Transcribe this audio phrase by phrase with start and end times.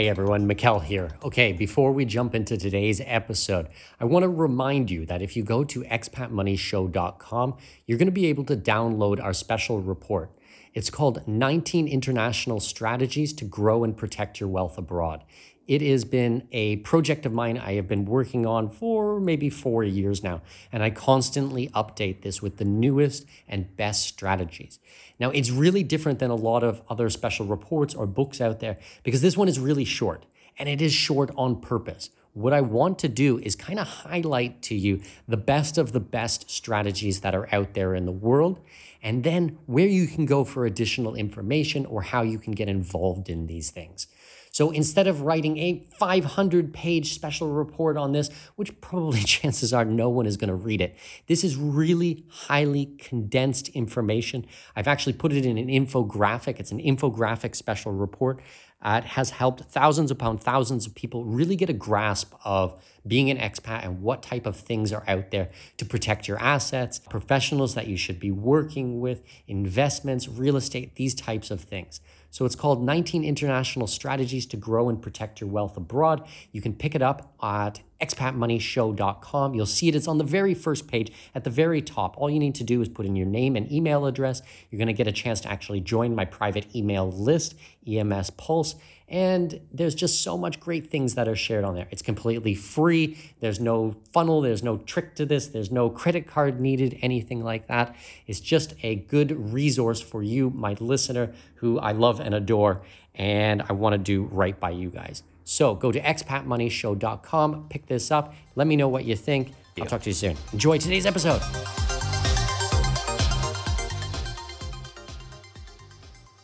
[0.00, 1.10] Hey everyone, Mikkel here.
[1.22, 3.68] Okay, before we jump into today's episode,
[4.00, 8.24] I want to remind you that if you go to expatmoneyshow.com, you're going to be
[8.24, 10.30] able to download our special report.
[10.72, 15.22] It's called 19 International Strategies to Grow and Protect Your Wealth Abroad.
[15.70, 19.84] It has been a project of mine I have been working on for maybe four
[19.84, 24.80] years now, and I constantly update this with the newest and best strategies.
[25.20, 28.78] Now, it's really different than a lot of other special reports or books out there
[29.04, 30.26] because this one is really short,
[30.58, 32.10] and it is short on purpose.
[32.32, 36.00] What I want to do is kind of highlight to you the best of the
[36.00, 38.58] best strategies that are out there in the world,
[39.04, 43.28] and then where you can go for additional information or how you can get involved
[43.28, 44.08] in these things.
[44.52, 49.84] So instead of writing a 500 page special report on this, which probably chances are
[49.84, 50.96] no one is going to read it,
[51.28, 54.44] this is really highly condensed information.
[54.74, 56.58] I've actually put it in an infographic.
[56.58, 58.40] It's an infographic special report.
[58.82, 63.30] Uh, it has helped thousands upon thousands of people really get a grasp of being
[63.30, 67.74] an expat and what type of things are out there to protect your assets, professionals
[67.74, 72.00] that you should be working with, investments, real estate, these types of things.
[72.30, 76.26] So it's called 19 International Strategies to Grow and Protect Your Wealth Abroad.
[76.52, 79.54] You can pick it up at expatmoneyshow.com.
[79.54, 79.94] You'll see it.
[79.94, 82.16] It's on the very first page at the very top.
[82.16, 84.42] All you need to do is put in your name and email address.
[84.70, 87.54] You're going to get a chance to actually join my private email list,
[87.86, 88.76] EMS Pulse.
[89.10, 91.88] And there's just so much great things that are shared on there.
[91.90, 93.18] It's completely free.
[93.40, 97.66] There's no funnel, there's no trick to this, there's no credit card needed, anything like
[97.66, 97.96] that.
[98.28, 102.82] It's just a good resource for you, my listener, who I love and adore,
[103.16, 105.24] and I want to do right by you guys.
[105.42, 109.52] So go to expatmoneyshow.com, pick this up, let me know what you think.
[109.80, 110.36] I'll talk to you soon.
[110.52, 111.42] Enjoy today's episode.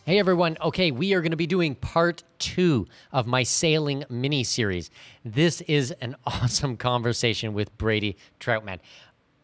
[0.07, 0.57] Hey everyone.
[0.61, 4.89] Okay, we are going to be doing part two of my sailing mini series.
[5.25, 8.79] This is an awesome conversation with Brady Trautman.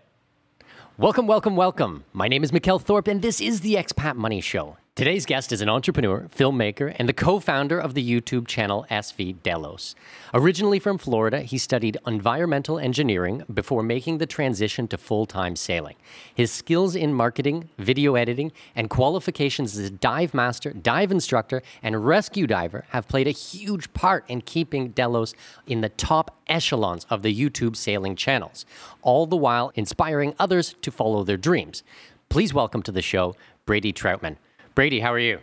[0.99, 2.05] Welcome, welcome, welcome.
[2.13, 4.77] My name is Mikkel Thorup, and this is the Expat Money Show.
[4.99, 9.41] Today's guest is an entrepreneur, filmmaker, and the co founder of the YouTube channel SV
[9.43, 9.95] Delos.
[10.33, 15.95] Originally from Florida, he studied environmental engineering before making the transition to full time sailing.
[16.35, 22.05] His skills in marketing, video editing, and qualifications as a dive master, dive instructor, and
[22.05, 25.33] rescue diver have played a huge part in keeping Delos
[25.65, 28.65] in the top echelons of the YouTube sailing channels,
[29.01, 31.83] all the while inspiring others to follow their dreams.
[32.27, 34.35] Please welcome to the show Brady Trautman.
[34.79, 35.39] Brady, how are you?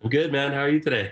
[0.00, 0.52] I'm good, man.
[0.52, 1.10] How are you today?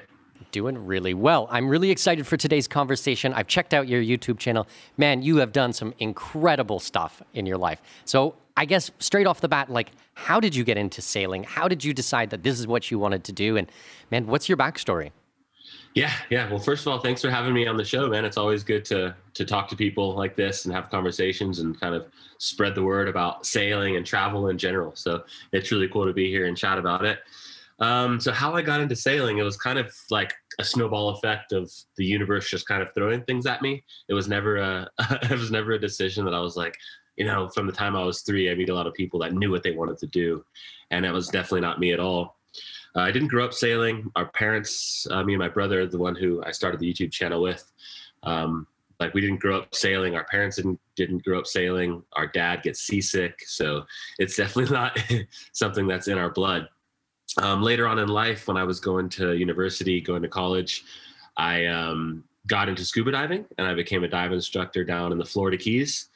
[0.53, 1.49] doing really well.
[1.51, 3.35] I'm really excited for today's conversation.
[3.35, 4.69] I've checked out your YouTube channel.
[4.97, 7.83] Man, you have done some incredible stuff in your life.
[8.05, 11.43] So, I guess straight off the bat, like, how did you get into sailing?
[11.43, 13.57] How did you decide that this is what you wanted to do?
[13.57, 13.69] And,
[14.09, 15.11] man, what's your backstory?
[15.95, 16.49] Yeah, yeah.
[16.49, 18.25] Well, first of all, thanks for having me on the show, man.
[18.25, 21.95] It's always good to to talk to people like this and have conversations and kind
[21.95, 22.07] of
[22.39, 24.93] spread the word about sailing and travel in general.
[24.95, 27.21] So it's really cool to be here and chat about it.
[27.81, 31.53] Um, so how I got into sailing, it was kind of like a snowball effect
[31.53, 33.85] of the universe just kind of throwing things at me.
[34.09, 34.89] It was never a
[35.23, 36.77] it was never a decision that I was like,
[37.17, 39.35] you know, from the time I was three, I meet a lot of people that
[39.35, 40.45] knew what they wanted to do,
[40.91, 42.38] and it was definitely not me at all.
[42.97, 44.11] Uh, I didn't grow up sailing.
[44.17, 47.43] Our parents, uh, me and my brother, the one who I started the YouTube channel
[47.43, 47.71] with,
[48.23, 48.67] um,
[49.01, 50.17] like we didn't grow up sailing.
[50.17, 52.03] Our parents didn't didn't grow up sailing.
[52.15, 53.85] Our dad gets seasick, so
[54.19, 54.99] it's definitely not
[55.53, 56.69] something that's in our blood.
[57.41, 60.85] Um, later on in life, when I was going to university, going to college,
[61.37, 65.25] I um, got into scuba diving and I became a dive instructor down in the
[65.25, 66.08] Florida Keys.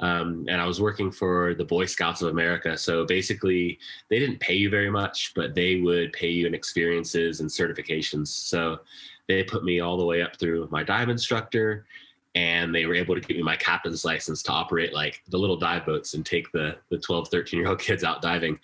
[0.00, 2.76] Um, and I was working for the Boy Scouts of America.
[2.76, 3.78] So basically,
[4.10, 8.28] they didn't pay you very much, but they would pay you in experiences and certifications.
[8.28, 8.80] So
[9.26, 11.86] they put me all the way up through my dive instructor,
[12.34, 15.56] and they were able to give me my captain's license to operate like the little
[15.56, 18.58] dive boats and take the the 12, 13 year old kids out diving.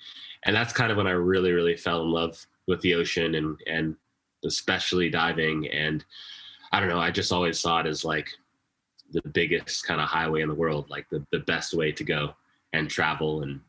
[0.44, 3.56] And that's kind of when I really, really fell in love with the ocean and
[3.66, 3.96] and
[4.44, 5.68] especially diving.
[5.68, 6.04] And
[6.72, 8.28] I don't know, I just always saw it as like
[9.12, 12.34] the biggest kind of highway in the world, like the, the best way to go
[12.72, 13.60] and travel and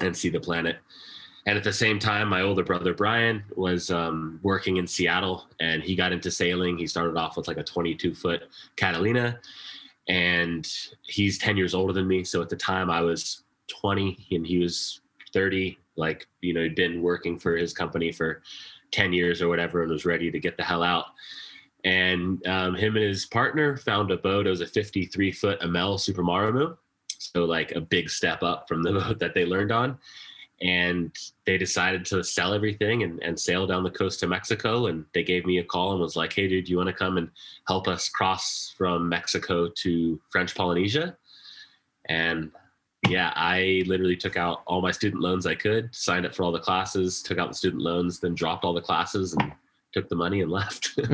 [0.00, 0.78] and see the planet.
[1.46, 5.82] And at the same time, my older brother Brian was um, working in Seattle, and
[5.82, 6.76] he got into sailing.
[6.76, 8.42] He started off with like a 22 foot
[8.76, 9.38] Catalina,
[10.08, 10.70] and
[11.02, 12.24] he's 10 years older than me.
[12.24, 15.00] So at the time, I was 20 and he was
[15.32, 15.78] 30.
[15.96, 18.42] Like you know, he'd been working for his company for
[18.92, 21.06] 10 years or whatever, and was ready to get the hell out
[21.84, 24.46] and um, him and his partner found a boat.
[24.46, 26.76] It was a 53 foot Amel Super Maramu,
[27.08, 29.98] so like a big step up from the boat that they learned on.
[30.62, 31.16] And
[31.46, 34.88] they decided to sell everything and, and sail down the coast to Mexico.
[34.88, 37.16] And they gave me a call and was like, "Hey, dude, you want to come
[37.16, 37.30] and
[37.66, 41.16] help us cross from Mexico to French Polynesia?"
[42.10, 42.50] And
[43.08, 46.52] yeah, I literally took out all my student loans I could, signed up for all
[46.52, 49.52] the classes, took out the student loans, then dropped all the classes and
[49.92, 50.98] took the money and left.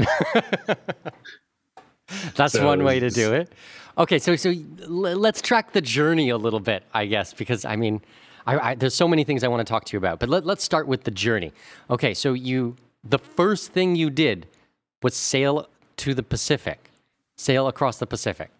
[2.37, 3.52] That's so one way to do it.
[3.99, 4.55] Okay, so so
[4.87, 8.02] let's track the journey a little bit, I guess, because I mean,
[8.46, 10.20] I, I, there's so many things I want to talk to you about.
[10.20, 11.52] But let, let's start with the journey.
[11.90, 14.46] Okay, so you the first thing you did
[15.02, 15.69] was sail
[15.99, 16.90] to the Pacific,
[17.37, 18.50] sail across the Pacific.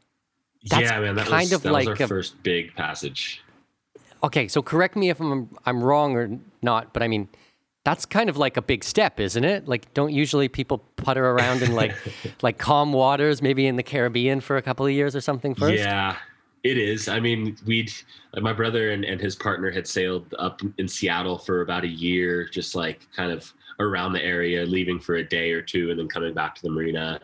[0.69, 3.43] That's yeah, man, that kind was, of that like was our a, first big passage.
[4.23, 7.29] Okay, so correct me if I'm I'm wrong or not, but I mean,
[7.87, 9.69] that's kind of like a big step, isn't it?
[9.69, 11.95] Like, don't usually people putter around in like
[12.43, 15.79] like calm waters, maybe in the Caribbean for a couple of years or something first?
[15.79, 16.17] Yeah,
[16.65, 17.07] it is.
[17.07, 17.93] I mean, we'd
[18.35, 22.49] my brother and, and his partner had sailed up in Seattle for about a year,
[22.49, 26.09] just like kind of around the area, leaving for a day or two, and then
[26.09, 27.21] coming back to the marina.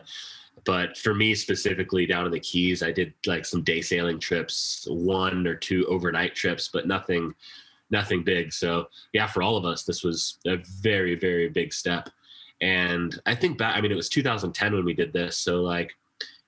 [0.63, 4.87] But for me specifically, down in the Keys, I did like some day sailing trips,
[4.89, 7.35] one or two overnight trips, but nothing
[7.89, 8.53] nothing big.
[8.53, 12.09] So yeah, for all of us, this was a very, very big step.
[12.61, 15.37] And I think back, I mean, it was 2010 when we did this.
[15.37, 15.93] So like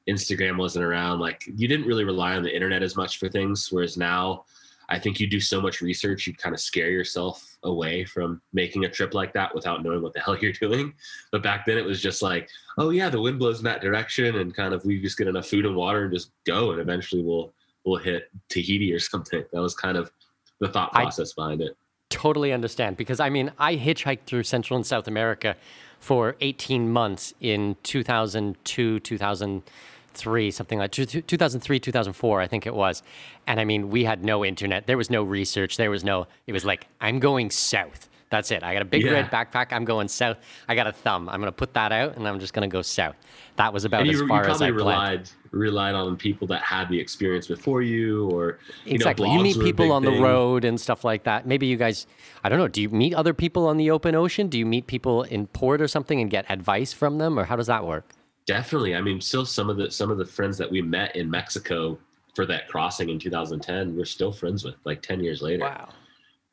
[0.09, 1.19] Instagram wasn't around.
[1.19, 3.69] Like you didn't really rely on the internet as much for things.
[3.71, 4.45] Whereas now
[4.87, 8.85] I think you do so much research, you kind of scare yourself away from making
[8.85, 10.93] a trip like that without knowing what the hell you're doing.
[11.31, 14.37] But back then it was just like, oh yeah, the wind blows in that direction
[14.37, 17.23] and kind of we just get enough food and water and just go and eventually
[17.23, 17.53] we'll
[17.85, 19.43] we'll hit Tahiti or something.
[19.51, 20.11] That was kind of
[20.59, 21.77] the thought process I behind it.
[22.09, 25.55] Totally understand because I mean I hitchhiked through Central and South America
[25.99, 33.01] for 18 months in 2002, 2003, something like 2003, 2004, I think it was.
[33.47, 34.85] And I mean, we had no internet.
[34.85, 35.77] There was no research.
[35.77, 38.07] There was no, it was like, I'm going south.
[38.29, 38.63] That's it.
[38.63, 39.11] I got a big yeah.
[39.11, 39.71] red backpack.
[39.71, 40.37] I'm going south.
[40.67, 41.29] I got a thumb.
[41.29, 43.15] I'm going to put that out and I'm just going to go south.
[43.57, 46.89] That was about you, as far you as I relied relied on people that had
[46.89, 49.27] the experience before you, or you exactly.
[49.27, 50.15] Know, you meet people on thing.
[50.15, 51.47] the road and stuff like that.
[51.47, 52.07] Maybe you guys,
[52.43, 52.67] I don't know.
[52.67, 54.49] Do you meet other people on the open ocean?
[54.49, 57.55] Do you meet people in port or something and get advice from them, or how
[57.55, 58.11] does that work?
[58.45, 58.95] Definitely.
[58.95, 61.97] I mean, still some of the some of the friends that we met in Mexico
[62.35, 65.63] for that crossing in 2010, we're still friends with like 10 years later.
[65.63, 65.89] Wow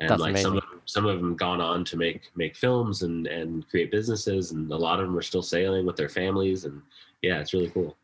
[0.03, 0.45] and That's like amazing.
[0.45, 3.91] some of them, some of them gone on to make make films and and create
[3.99, 6.83] businesses and a lot of them are still sailing with their families and
[7.23, 7.97] yeah it's really cool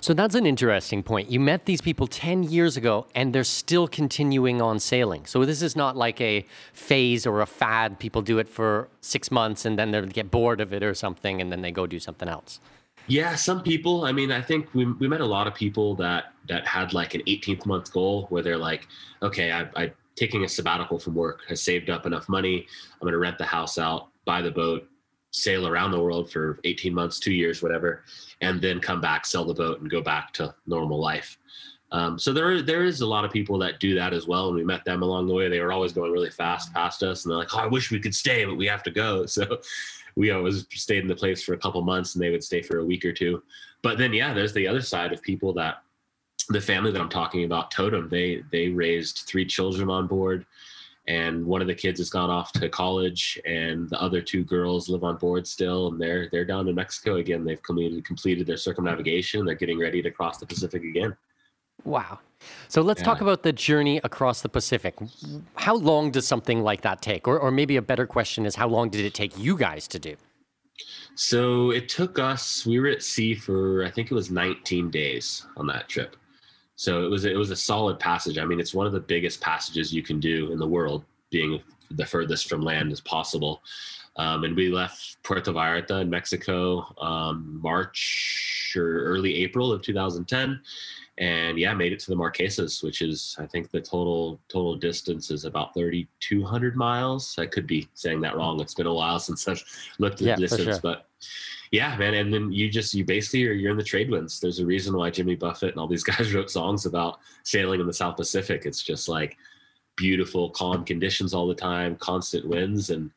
[0.00, 1.26] So that's an interesting point.
[1.34, 5.22] You met these people 10 years ago and they're still continuing on sailing.
[5.32, 6.34] So this is not like a
[6.72, 7.88] phase or a fad.
[8.04, 11.34] People do it for six months and then they get bored of it or something
[11.40, 12.52] and then they go do something else.
[13.06, 13.96] Yeah, some people.
[14.10, 17.10] I mean, I think we, we met a lot of people that that had like
[17.18, 18.82] an 18th month goal where they're like,
[19.28, 22.66] okay, I, I taking a sabbatical from work, has saved up enough money.
[22.92, 24.88] I'm going to rent the house out, buy the boat,
[25.32, 28.04] sail around the world for 18 months, two years, whatever,
[28.40, 31.38] and then come back, sell the boat, and go back to normal life.
[31.90, 34.48] Um, so there, there is a lot of people that do that as well.
[34.48, 35.48] And we met them along the way.
[35.48, 38.00] They were always going really fast past us, and they're like, "Oh, I wish we
[38.00, 39.58] could stay, but we have to go." So
[40.16, 42.78] we always stayed in the place for a couple months, and they would stay for
[42.78, 43.42] a week or two.
[43.82, 45.82] But then, yeah, there's the other side of people that
[46.48, 50.46] the family that I'm talking about, Totem, they they raised three children on board
[51.06, 54.88] and one of the kids has gone off to college and the other two girls
[54.88, 57.44] live on board still and they're they're down in mexico again.
[57.44, 59.44] They've completed completed their circumnavigation.
[59.44, 61.16] They're getting ready to cross the pacific again.
[61.84, 62.20] Wow.
[62.68, 63.06] So let's yeah.
[63.06, 64.94] talk about the journey across the pacific.
[65.56, 67.26] How long does something like that take?
[67.26, 69.98] Or, or maybe a better question is how long did it take you guys to
[69.98, 70.16] do?
[71.14, 75.46] So it took us we were at sea for i think it was 19 days
[75.56, 76.16] on that trip
[76.76, 78.38] so it was it was a solid passage.
[78.38, 81.60] I mean, it's one of the biggest passages you can do in the world, being
[81.90, 83.62] the furthest from land as possible.
[84.16, 90.60] Um, and we left Puerto Vallarta in Mexico um, March or early April of 2010,
[91.18, 95.30] and yeah, made it to the Marquesas, which is I think the total total distance
[95.30, 97.36] is about 3,200 miles.
[97.38, 98.60] I could be saying that wrong.
[98.60, 99.62] It's been a while since I've
[99.98, 100.80] looked at yeah, the distance, sure.
[100.82, 101.08] but
[101.74, 102.14] yeah, man.
[102.14, 104.38] And then you just you basically are you're in the trade winds.
[104.38, 107.86] There's a reason why Jimmy Buffett and all these guys wrote songs about sailing in
[107.88, 108.62] the South Pacific.
[108.64, 109.36] It's just like
[109.96, 113.10] beautiful, calm conditions all the time, constant winds, and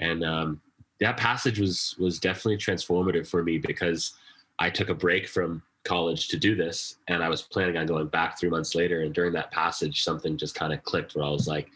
[0.00, 0.60] and um,
[0.98, 4.14] that passage was was definitely transformative for me because
[4.58, 8.08] I took a break from college to do this, and I was planning on going
[8.08, 9.02] back three months later.
[9.02, 11.68] And during that passage, something just kind of clicked where I was like,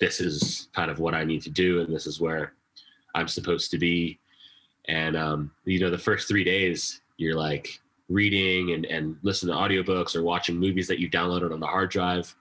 [0.00, 2.54] "This is kind of what I need to do, and this is where
[3.14, 4.18] I'm supposed to be."
[4.88, 9.60] And um, you know the first three days you're like reading and, and listening to
[9.60, 12.34] audiobooks or watching movies that you downloaded on the hard drive.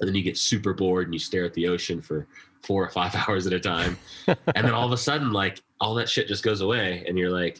[0.00, 2.28] And then you get super bored and you stare at the ocean for
[2.62, 3.98] four or five hours at a time.
[4.26, 7.30] And then all of a sudden like all that shit just goes away and you're
[7.30, 7.58] like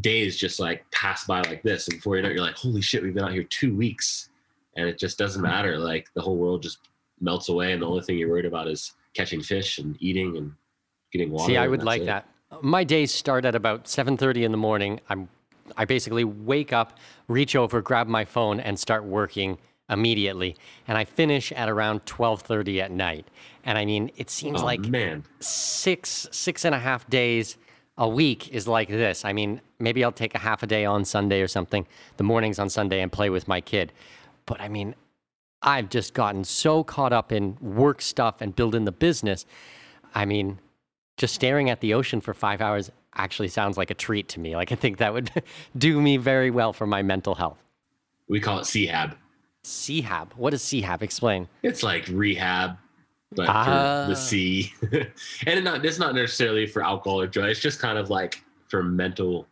[0.00, 1.88] days just like pass by like this.
[1.88, 4.30] And before you know it, you're like holy shit we've been out here two weeks.
[4.76, 5.78] And it just doesn't matter.
[5.78, 6.78] Like the whole world just
[7.20, 10.52] melts away and the only thing you're worried about is catching fish and eating and
[11.12, 12.04] getting water see i would like it.
[12.04, 12.28] that
[12.62, 15.00] my days start at about 7:30 in the morning.
[15.08, 15.28] I'm
[15.76, 19.58] I basically wake up, reach over, grab my phone, and start working
[19.90, 20.56] immediately.
[20.86, 23.26] And I finish at around 12:30 at night.
[23.64, 25.24] And I mean, it seems oh, like man.
[25.40, 27.56] six six and a half days
[27.98, 29.24] a week is like this.
[29.24, 31.86] I mean, maybe I'll take a half a day on Sunday or something,
[32.16, 33.92] the mornings on Sunday, and play with my kid.
[34.44, 34.94] But I mean,
[35.62, 39.46] I've just gotten so caught up in work stuff and building the business.
[40.14, 40.60] I mean,
[41.16, 44.54] just staring at the ocean for five hours actually sounds like a treat to me.
[44.54, 45.30] Like I think that would
[45.78, 47.58] do me very well for my mental health.
[48.28, 49.16] We call it CHAB.
[49.64, 50.32] CHAB.
[50.34, 51.02] What is CHAB?
[51.02, 51.48] Explain.
[51.62, 52.76] It's like rehab,
[53.32, 54.14] but for the ah.
[54.14, 54.72] sea.
[54.92, 57.52] and it not, it's not necessarily for alcohol or drugs.
[57.52, 59.46] It's just kind of like for mental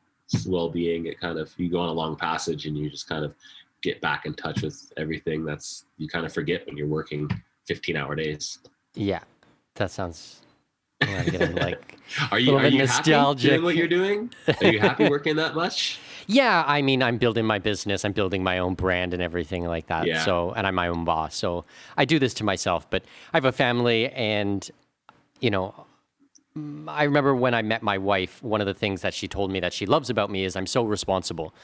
[0.47, 1.07] well-being.
[1.07, 3.35] It kind of you go on a long passage and you just kind of
[3.81, 7.29] get back in touch with everything that's you kind of forget when you're working
[7.67, 8.59] 15 hour days.
[8.95, 9.21] Yeah,
[9.75, 10.44] that sounds
[11.07, 11.99] getting like
[12.31, 13.51] are you, are you nostalgic.
[13.51, 14.33] happy doing what you're doing?
[14.61, 15.99] Are you happy working that much?
[16.27, 18.05] Yeah, I mean, I'm building my business.
[18.05, 20.07] I'm building my own brand and everything like that.
[20.07, 20.25] Yeah.
[20.25, 21.35] So, and I'm my own boss.
[21.37, 21.65] So,
[21.97, 22.89] I do this to myself.
[22.89, 24.69] But I have a family, and
[25.41, 25.87] you know,
[26.89, 28.43] I remember when I met my wife.
[28.43, 30.67] One of the things that she told me that she loves about me is I'm
[30.67, 31.55] so responsible.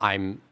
[0.00, 0.42] I'm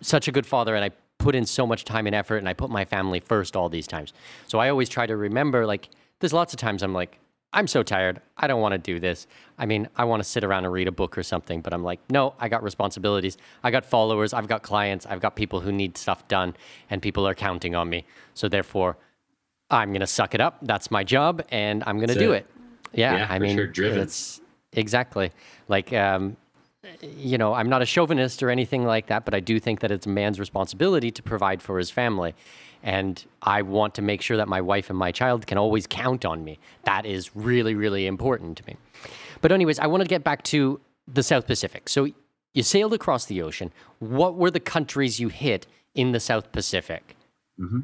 [0.00, 2.52] such a good father, and I put in so much time and effort, and I
[2.52, 4.12] put my family first all these times.
[4.46, 5.88] So I always try to remember, like,
[6.20, 7.18] there's lots of times I'm like,
[7.54, 8.20] I'm so tired.
[8.36, 9.28] I don't want to do this.
[9.58, 11.84] I mean, I want to sit around and read a book or something, but I'm
[11.84, 13.38] like, no, I got responsibilities.
[13.62, 14.34] I got followers.
[14.34, 15.06] I've got clients.
[15.06, 16.56] I've got people who need stuff done,
[16.90, 18.04] and people are counting on me.
[18.34, 18.96] So therefore,
[19.70, 20.58] I'm going to suck it up.
[20.62, 22.46] That's my job, and I'm going to do it.
[22.92, 23.68] Yeah, yeah I mean, sure.
[23.68, 24.00] driven.
[24.00, 24.40] It's
[24.72, 25.30] exactly
[25.68, 26.36] like, um,
[27.02, 29.92] you know, I'm not a chauvinist or anything like that, but I do think that
[29.92, 32.34] it's a man's responsibility to provide for his family.
[32.84, 36.26] And I want to make sure that my wife and my child can always count
[36.26, 36.58] on me.
[36.84, 38.76] That is really, really important to me.
[39.40, 41.88] But, anyways, I want to get back to the South Pacific.
[41.88, 42.08] So,
[42.52, 43.72] you sailed across the ocean.
[44.00, 47.16] What were the countries you hit in the South Pacific?
[47.58, 47.80] Mm-hmm.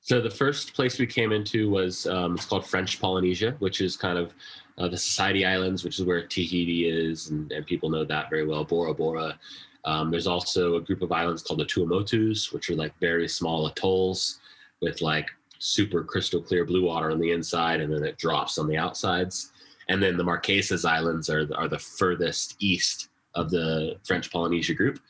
[0.00, 3.96] So, the first place we came into was um, it's called French Polynesia, which is
[3.96, 4.34] kind of
[4.78, 8.46] uh, the Society Islands, which is where Tahiti is, and, and people know that very
[8.46, 8.62] well.
[8.64, 9.36] Bora Bora,
[9.84, 13.66] Um, there's also a group of islands called the Tuamotus, which are like very small
[13.66, 14.38] atolls
[14.84, 18.68] with like super crystal clear blue water on the inside, and then it drops on
[18.68, 19.50] the outsides.
[19.88, 24.74] And then the Marquesas Islands are the, are the furthest east of the French Polynesia
[24.74, 25.00] group,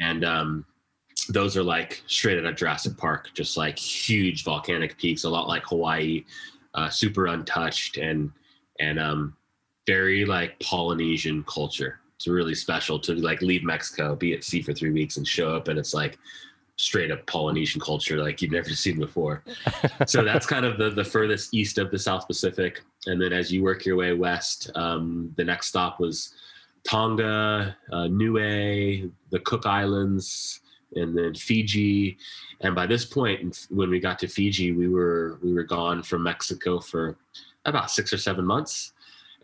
[0.00, 0.66] and um,
[1.28, 5.48] those are like straight out of Jurassic Park, just like huge volcanic peaks, a lot
[5.48, 6.24] like Hawaii,
[6.74, 8.30] uh, super untouched and
[8.80, 9.36] and um,
[9.86, 12.00] very like Polynesian culture.
[12.16, 15.54] It's really special to like leave Mexico, be at sea for three weeks, and show
[15.54, 16.18] up, and it's like
[16.76, 19.42] straight up Polynesian culture like you've never seen before.
[20.06, 22.82] so that's kind of the, the furthest east of the South Pacific.
[23.06, 26.34] And then as you work your way west, um, the next stop was
[26.84, 30.60] Tonga, uh, Niue, the Cook Islands,
[30.96, 32.16] and then Fiji.
[32.60, 36.22] And by this point, when we got to Fiji, we were we were gone from
[36.22, 37.16] Mexico for
[37.64, 38.92] about six or seven months,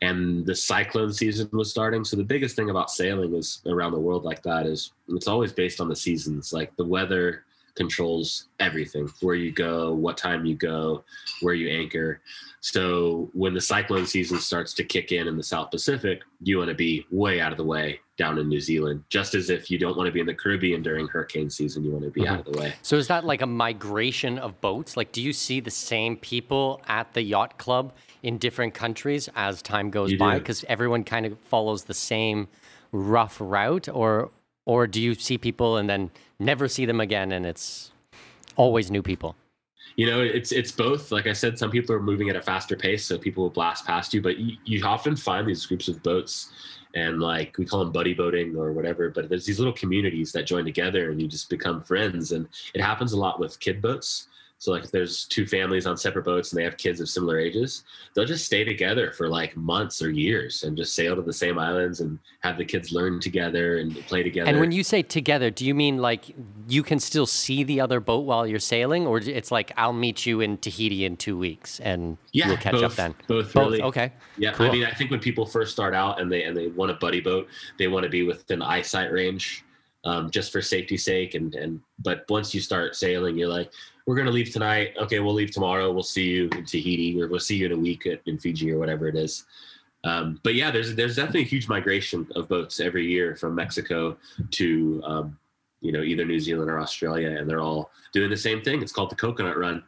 [0.02, 2.04] and the cyclone season was starting.
[2.04, 5.52] So the biggest thing about sailing is around the world like that is it's always
[5.52, 6.52] based on the seasons.
[6.52, 11.04] Like the weather controls everything where you go what time you go
[11.40, 12.20] where you anchor
[12.60, 16.68] so when the cyclone season starts to kick in in the south pacific you want
[16.68, 19.78] to be way out of the way down in new zealand just as if you
[19.78, 22.34] don't want to be in the caribbean during hurricane season you want to be mm-hmm.
[22.34, 25.32] out of the way so is that like a migration of boats like do you
[25.32, 27.92] see the same people at the yacht club
[28.22, 30.38] in different countries as time goes you by?
[30.38, 32.48] because everyone kind of follows the same
[32.92, 34.30] rough route or
[34.66, 37.90] or do you see people and then never see them again and it's
[38.56, 39.36] always new people?
[39.96, 41.10] You know it's it's both.
[41.10, 43.86] Like i said some people are moving at a faster pace so people will blast
[43.86, 46.52] past you but you, you often find these groups of boats
[46.94, 50.46] and like we call them buddy boating or whatever but there's these little communities that
[50.46, 54.28] join together and you just become friends and it happens a lot with kid boats
[54.60, 57.38] so like if there's two families on separate boats and they have kids of similar
[57.38, 61.32] ages, they'll just stay together for like months or years and just sail to the
[61.32, 64.50] same islands and have the kids learn together and play together.
[64.50, 66.36] And when you say together, do you mean like
[66.68, 70.26] you can still see the other boat while you're sailing, or it's like I'll meet
[70.26, 73.14] you in Tahiti in two weeks and yeah, we'll catch both, up then?
[73.28, 73.82] Both, both really.
[73.82, 74.12] Okay.
[74.36, 74.66] Yeah, cool.
[74.66, 76.94] I mean, I think when people first start out and they and they want a
[76.96, 77.48] buddy boat,
[77.78, 79.64] they want to be within eyesight range
[80.04, 81.34] um, just for safety's sake.
[81.34, 83.72] And and but once you start sailing, you're like,
[84.10, 84.92] we're gonna leave tonight.
[85.00, 85.92] Okay, we'll leave tomorrow.
[85.92, 88.72] We'll see you in Tahiti, or we'll see you in a week at, in Fiji,
[88.72, 89.44] or whatever it is.
[90.02, 94.16] Um, but yeah, there's there's definitely a huge migration of boats every year from Mexico
[94.50, 95.38] to um,
[95.80, 98.82] you know either New Zealand or Australia, and they're all doing the same thing.
[98.82, 99.84] It's called the Coconut Run.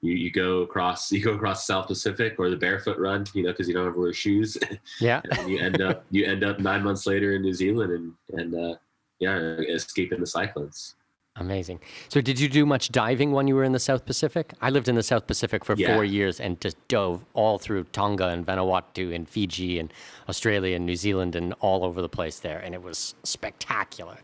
[0.00, 3.42] You, you go across you go across the South Pacific or the Barefoot Run, you
[3.42, 4.56] know, because you don't have to wear shoes.
[4.98, 8.40] Yeah, and you end up you end up nine months later in New Zealand, and
[8.40, 8.76] and uh,
[9.18, 9.36] yeah,
[9.68, 10.94] escaping the cyclones.
[11.38, 11.80] Amazing.
[12.08, 14.52] So, did you do much diving when you were in the South Pacific?
[14.60, 15.94] I lived in the South Pacific for yeah.
[15.94, 19.92] four years and just dove all through Tonga and Vanuatu and Fiji and
[20.28, 22.58] Australia and New Zealand and all over the place there.
[22.58, 24.18] And it was spectacular.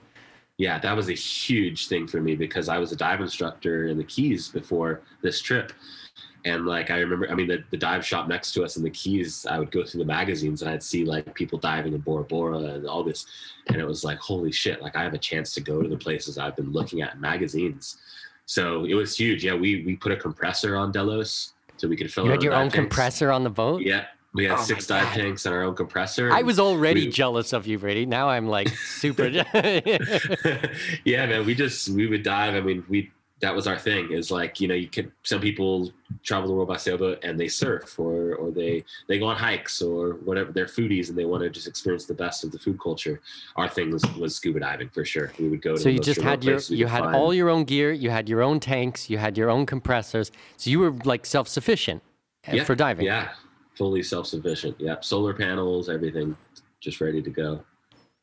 [0.57, 3.99] Yeah, that was a huge thing for me because I was a dive instructor in
[3.99, 5.73] the Keys before this trip.
[6.47, 8.91] And like I remember, I mean, the, the dive shop next to us in the
[8.91, 12.25] Keys, I would go through the magazines and I'd see like people diving in Bora
[12.25, 13.25] Bora and all this,
[13.69, 14.83] and it was like, holy shit!
[14.83, 17.21] Like I have a chance to go to the places I've been looking at in
[17.21, 17.97] magazines.
[18.47, 19.43] So it was huge.
[19.43, 22.27] Yeah, we we put a compressor on Delos so we could fill.
[22.27, 22.75] You had your own tanks.
[22.75, 23.81] compressor on the boat.
[23.81, 24.05] Yeah,
[24.35, 25.15] we had oh six dive God.
[25.15, 26.31] tanks and our own compressor.
[26.31, 28.05] I was already we, jealous of you, Brady.
[28.05, 29.29] Now I'm like super.
[31.05, 31.47] yeah, man.
[31.47, 32.55] We just we would dive.
[32.55, 33.11] I mean, we
[33.45, 36.67] that was our thing is like you know you can some people travel the world
[36.67, 40.65] by sailboat and they surf or or they they go on hikes or whatever they're
[40.65, 43.21] foodies and they want to just experience the best of the food culture
[43.57, 46.23] our thing was, was scuba diving for sure we would go to so you just
[46.23, 47.15] had your you had find.
[47.15, 50.71] all your own gear you had your own tanks you had your own compressors so
[50.71, 52.03] you were like self-sufficient
[52.49, 53.29] uh, yeah, for diving yeah
[53.75, 56.35] fully self-sufficient yeah solar panels everything
[56.81, 57.63] just ready to go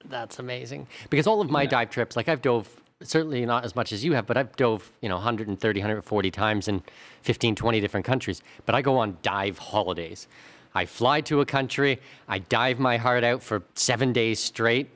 [0.06, 1.70] that's amazing because all of my yeah.
[1.70, 4.92] dive trips like i've dove certainly not as much as you have, but I've dove,
[5.02, 6.82] you know, 130, 140 times in
[7.24, 8.42] 15, 20 different countries.
[8.66, 10.28] But I go on dive holidays.
[10.74, 14.90] I fly to a country, I dive my heart out for seven days straight,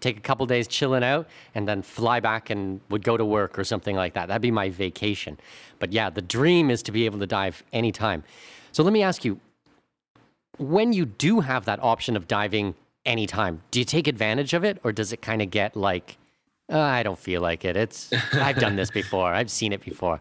[0.00, 3.58] take a couple days chilling out, and then fly back and would go to work
[3.58, 4.26] or something like that.
[4.26, 5.38] That'd be my vacation.
[5.78, 8.24] But yeah, the dream is to be able to dive anytime.
[8.72, 9.38] So let me ask you
[10.58, 12.74] when you do have that option of diving
[13.06, 16.18] anytime, do you take advantage of it or does it kind of get like,
[16.70, 17.76] uh, I don't feel like it.
[17.76, 19.32] It's I've done this before.
[19.34, 20.20] I've seen it before.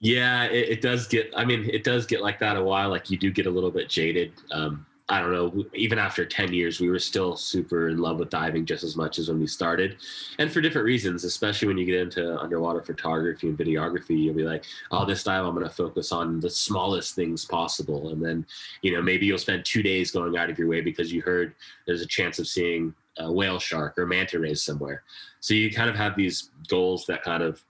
[0.00, 1.30] Yeah, it, it, does get.
[1.36, 2.88] I mean, it does get like that a while.
[2.88, 4.32] Like you do get a little bit jaded.
[4.50, 5.66] Um, I don't know.
[5.74, 9.18] Even after ten years, we were still super in love with diving just as much
[9.18, 9.96] as when we started,
[10.38, 11.24] and for different reasons.
[11.24, 15.44] Especially when you get into underwater photography and videography, you'll be like, "Oh, this dive,
[15.44, 18.46] I'm going to focus on the smallest things possible." And then,
[18.80, 21.54] you know, maybe you'll spend two days going out of your way because you heard
[21.86, 25.02] there's a chance of seeing a whale shark or manta rays somewhere.
[25.40, 27.62] So you kind of have these goals that kind of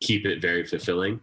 [0.00, 1.20] keep it very fulfilling.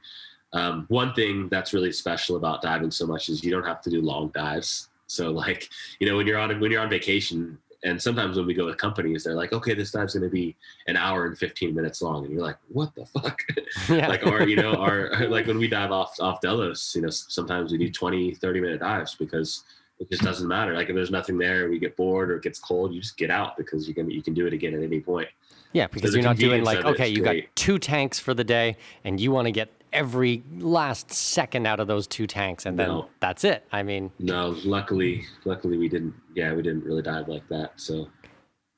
[0.53, 3.89] Um, one thing that's really special about diving so much is you don't have to
[3.89, 4.89] do long dives.
[5.07, 5.69] So like,
[5.99, 8.77] you know, when you're on when you're on vacation, and sometimes when we go with
[8.77, 10.55] companies, they're like, okay, this dive's going to be
[10.87, 12.25] an hour and 15 minutes long.
[12.25, 13.41] And you're like, what the fuck?
[13.89, 14.07] Yeah.
[14.07, 17.71] like, our, you know, our, like when we dive off, off Delos, you know, sometimes
[17.71, 19.63] we do 20, 30 minute dives because
[20.01, 20.73] it just doesn't matter.
[20.73, 23.29] Like if there's nothing there, we get bored or it gets cold, you just get
[23.29, 25.27] out because you can, you can do it again at any point.
[25.73, 28.77] Yeah, because the you're not doing like, okay, you got two tanks for the day
[29.03, 32.87] and you want to get every last second out of those two tanks and then
[32.87, 33.09] No.
[33.19, 33.63] that's it.
[33.71, 37.73] I mean, No, luckily, luckily we didn't, yeah, we didn't really dive like that.
[37.79, 38.09] So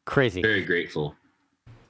[0.05, 0.41] crazy.
[0.41, 1.15] very grateful.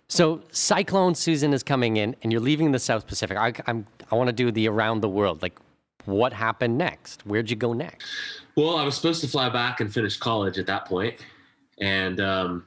[0.10, 3.36] So cyclone season is coming in, and you're leaving the South Pacific.
[3.36, 5.42] I, I'm I want to do the around the world.
[5.42, 5.58] Like,
[6.06, 7.26] what happened next?
[7.26, 8.06] Where'd you go next?
[8.56, 11.16] Well, I was supposed to fly back and finish college at that point,
[11.80, 12.66] and um,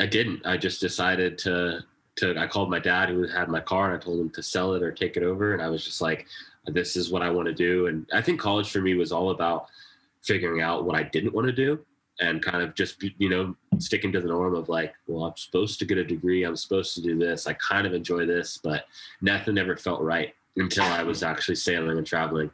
[0.00, 0.44] I didn't.
[0.44, 1.84] I just decided to
[2.16, 2.36] to.
[2.36, 4.82] I called my dad, who had my car, and I told him to sell it
[4.82, 5.52] or take it over.
[5.52, 6.26] And I was just like,
[6.66, 9.30] "This is what I want to do." And I think college for me was all
[9.30, 9.66] about
[10.22, 11.78] figuring out what I didn't want to do,
[12.18, 15.78] and kind of just you know sticking to the norm of like, well, I'm supposed
[15.78, 16.42] to get a degree.
[16.42, 17.46] I'm supposed to do this.
[17.46, 18.86] I kind of enjoy this, but
[19.20, 22.50] nothing ever felt right until I was actually sailing and traveling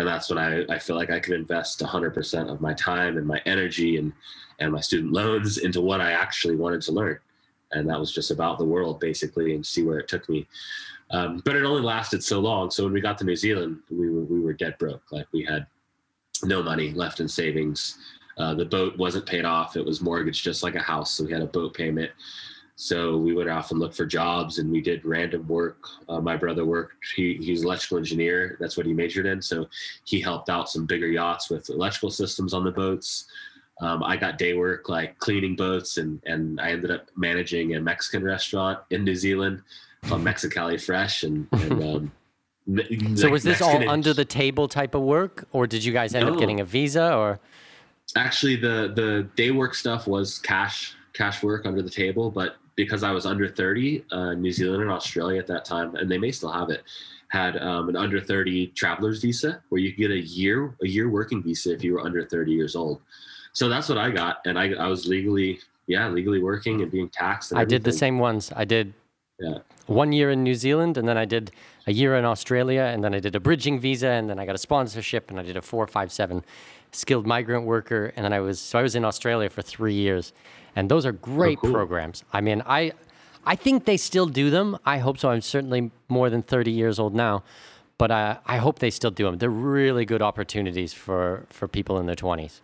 [0.00, 3.26] and that's when I, I feel like I could invest 100% of my time and
[3.26, 4.12] my energy and
[4.58, 7.18] and my student loans into what I actually wanted to learn,
[7.72, 10.46] and that was just about the world basically and see where it took me.
[11.10, 12.70] Um, but it only lasted so long.
[12.70, 15.02] So when we got to New Zealand, we were we were dead broke.
[15.12, 15.66] Like we had
[16.42, 17.98] no money left in savings.
[18.38, 21.12] Uh, the boat wasn't paid off; it was mortgaged just like a house.
[21.12, 22.10] So we had a boat payment.
[22.80, 25.86] So we went off and looked for jobs, and we did random work.
[26.08, 28.56] Uh, my brother worked; he, he's electrical engineer.
[28.58, 29.42] That's what he majored in.
[29.42, 29.68] So
[30.04, 33.26] he helped out some bigger yachts with electrical systems on the boats.
[33.82, 37.80] Um, I got day work like cleaning boats, and and I ended up managing a
[37.82, 39.60] Mexican restaurant in New Zealand
[40.06, 41.24] called Mexicali Fresh.
[41.24, 45.66] And, and um, So was this all Mexican- under the table type of work, or
[45.66, 47.14] did you guys end up getting a visa?
[47.14, 47.40] Or
[48.16, 53.02] actually the the day work stuff was cash cash work under the table but because
[53.02, 56.30] i was under 30 uh, new zealand and australia at that time and they may
[56.32, 56.82] still have it
[57.28, 61.08] had um, an under 30 traveler's visa where you could get a year a year
[61.08, 63.00] working visa if you were under 30 years old
[63.52, 67.08] so that's what i got and i, I was legally yeah legally working and being
[67.08, 68.52] taxed and I did the same ones.
[68.54, 68.94] I did
[69.40, 69.58] Yeah.
[69.86, 71.50] one year in New Zealand, and then I did
[71.86, 74.54] a year in Australia, and then I did a bridging visa, and then I got
[74.54, 76.44] a sponsorship, and I did a four five seven
[76.92, 80.32] skilled migrant worker, and then I was so I was in Australia for three years,
[80.76, 81.72] and those are great cool.
[81.72, 82.24] programs.
[82.32, 82.92] I mean, I
[83.46, 84.76] I think they still do them.
[84.84, 85.30] I hope so.
[85.30, 87.42] I'm certainly more than thirty years old now,
[87.98, 89.38] but uh, I hope they still do them.
[89.38, 92.60] They're really good opportunities for for people in their twenties.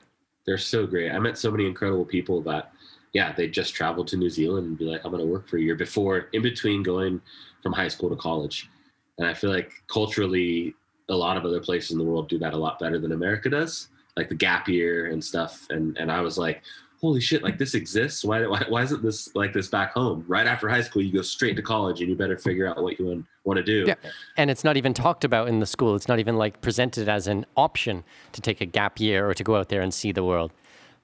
[0.46, 1.10] they're so great.
[1.12, 2.72] I met so many incredible people that,
[3.12, 5.56] yeah, they just traveled to New Zealand and be like, I'm going to work for
[5.56, 7.20] a year before, in between going
[7.62, 8.70] from high school to college.
[9.18, 10.74] And I feel like culturally,
[11.08, 13.48] a lot of other places in the world do that a lot better than America
[13.50, 15.66] does, like the gap year and stuff.
[15.70, 16.62] And and I was like,
[17.00, 18.24] holy shit, like this exists.
[18.24, 20.24] Why why, why isn't this like this back home?
[20.26, 22.98] Right after high school, you go straight to college and you better figure out what
[22.98, 23.84] you want, to do.
[23.86, 23.94] Yeah,
[24.36, 25.94] and it's not even talked about in the school.
[25.94, 29.44] It's not even like presented as an option to take a gap year or to
[29.44, 30.52] go out there and see the world.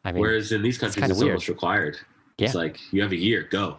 [0.05, 1.31] I mean, Whereas in these countries, it's, weird.
[1.31, 1.99] almost required.
[2.39, 3.77] It's like you have a year, go.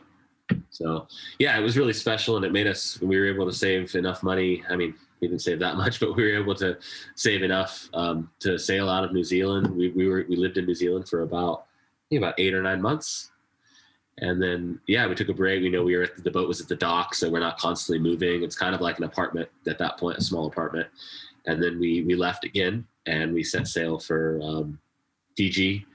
[0.70, 1.08] So
[1.40, 3.02] yeah, it was really special, and it made us.
[3.02, 4.64] We were able to save enough money.
[4.70, 6.78] I mean, we didn't save that much, but we were able to
[7.16, 9.76] save enough um, to sail out of New Zealand.
[9.76, 11.66] We, we were we lived in New Zealand for about
[12.18, 13.32] about eight or nine months,
[14.20, 15.62] and then yeah, we took a break.
[15.62, 17.58] We know we were at the, the boat was at the dock, so we're not
[17.58, 18.44] constantly moving.
[18.44, 20.88] It's kind of like an apartment at that point, a small apartment.
[21.46, 24.80] And then we we left again, and we set sail for um,
[25.36, 25.86] Fiji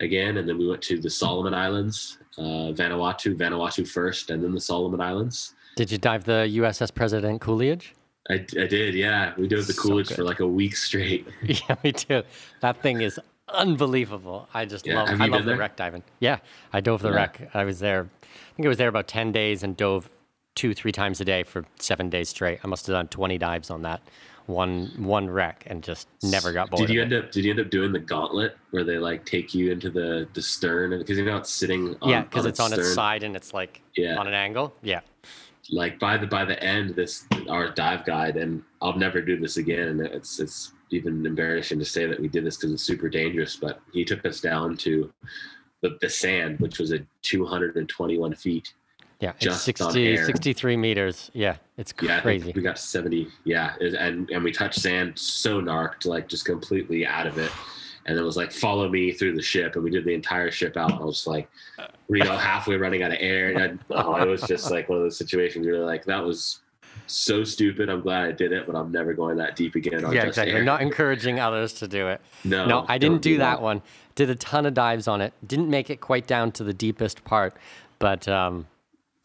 [0.00, 4.52] again, and then we went to the Solomon Islands, uh, Vanuatu, Vanuatu first, and then
[4.52, 5.54] the Solomon Islands.
[5.76, 7.94] did you dive the USS President Coolidge?
[8.30, 9.34] I, I did, yeah.
[9.36, 10.16] We dove the So Coolidge good.
[10.16, 11.26] for like a week straight.
[11.42, 12.22] yeah, me too.
[12.60, 14.48] That thing is unbelievable.
[14.54, 15.20] I just Yeah, love.
[15.20, 16.02] I love the wreck diving.
[16.20, 16.38] Yeah,
[16.72, 17.14] I dove the Yeah.
[17.16, 17.50] wreck.
[17.54, 18.08] I was there.
[18.22, 20.08] I think I was there about ten days and dove
[20.54, 22.60] two, three times a day for seven days straight.
[22.64, 24.00] I must have done twenty dives on that
[24.46, 26.86] one one wreck and just never got bored.
[26.86, 27.32] Did you end up?
[27.32, 30.42] Did you end up doing the gauntlet where they like take you into the the
[30.42, 33.34] stern because you know it's sitting on yeah, because on it's on its side and
[33.36, 34.16] it's like Yeah.
[34.16, 34.74] on an angle.
[34.82, 35.00] Yeah.
[35.70, 39.56] like by the by the end this our dive guide and i'll never do this
[39.56, 43.08] again and it's it's even embarrassing to say that we did this because it's super
[43.08, 45.12] dangerous but he took us down to
[45.80, 48.74] the, the sand which was at 221 feet
[49.20, 50.24] Yeah, it's Just on 60, air.
[50.24, 51.30] 63 meters.
[51.34, 52.12] Yeah, it's crazy.
[52.12, 52.52] yeah crazy.
[52.54, 57.26] we got 70 yeah and and we touched sand so narked like just completely out
[57.26, 57.50] of it
[58.06, 60.76] and it was like follow me through the ship and we did the entire ship
[60.76, 61.48] out and i was like
[62.08, 63.56] you know, halfway running out of air.
[63.56, 66.60] And I, oh, it was just like one of those situations where like that was
[67.06, 67.88] so stupid.
[67.88, 70.00] I'm glad I did it, but I'm never going that deep again.
[70.12, 70.54] yeah, exactly.
[70.54, 70.64] Air.
[70.64, 72.20] Not encouraging others to do it.
[72.44, 73.82] No, no, I didn't do, do that, that, one.
[74.14, 75.32] Did a ton of dives on it.
[75.46, 77.56] Didn't make it quite down to the deepest part,
[77.98, 78.66] but um,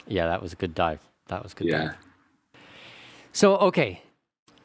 [0.08, 1.00] yeah, that was a good dive.
[1.28, 1.78] That was good yeah.
[1.78, 1.96] dive.
[3.32, 4.02] So okay,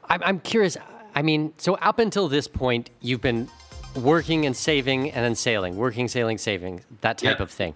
[0.09, 0.77] I'm I'm curious.
[1.15, 3.49] I mean, so up until this point, you've been
[3.95, 7.75] working and saving and then sailing, working, sailing, saving, that type of thing.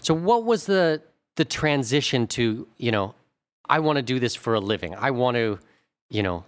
[0.00, 1.02] So what was the
[1.36, 3.14] the transition to, you know,
[3.68, 4.94] I want to do this for a living.
[4.94, 5.58] I want to,
[6.08, 6.44] you know,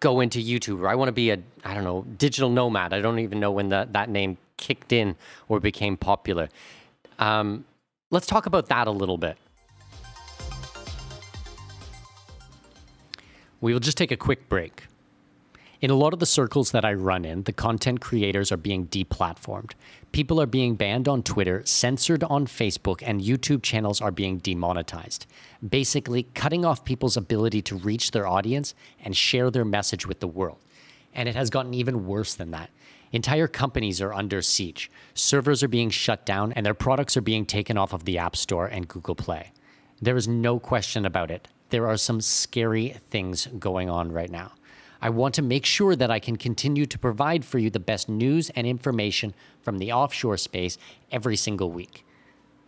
[0.00, 2.92] go into YouTube or I want to be a I don't know, digital nomad.
[2.92, 5.16] I don't even know when that that name kicked in
[5.48, 6.48] or became popular.
[7.18, 7.64] Um,
[8.10, 9.36] let's talk about that a little bit.
[13.60, 14.86] We will just take a quick break.
[15.82, 18.86] In a lot of the circles that I run in, the content creators are being
[18.86, 19.72] deplatformed.
[20.12, 25.26] People are being banned on Twitter, censored on Facebook, and YouTube channels are being demonetized.
[25.68, 30.28] Basically, cutting off people's ability to reach their audience and share their message with the
[30.28, 30.58] world.
[31.12, 32.70] And it has gotten even worse than that.
[33.10, 34.88] Entire companies are under siege.
[35.14, 38.36] Servers are being shut down, and their products are being taken off of the App
[38.36, 39.50] Store and Google Play.
[40.00, 41.48] There is no question about it.
[41.70, 44.52] There are some scary things going on right now.
[45.04, 48.08] I want to make sure that I can continue to provide for you the best
[48.08, 50.78] news and information from the offshore space
[51.10, 52.06] every single week.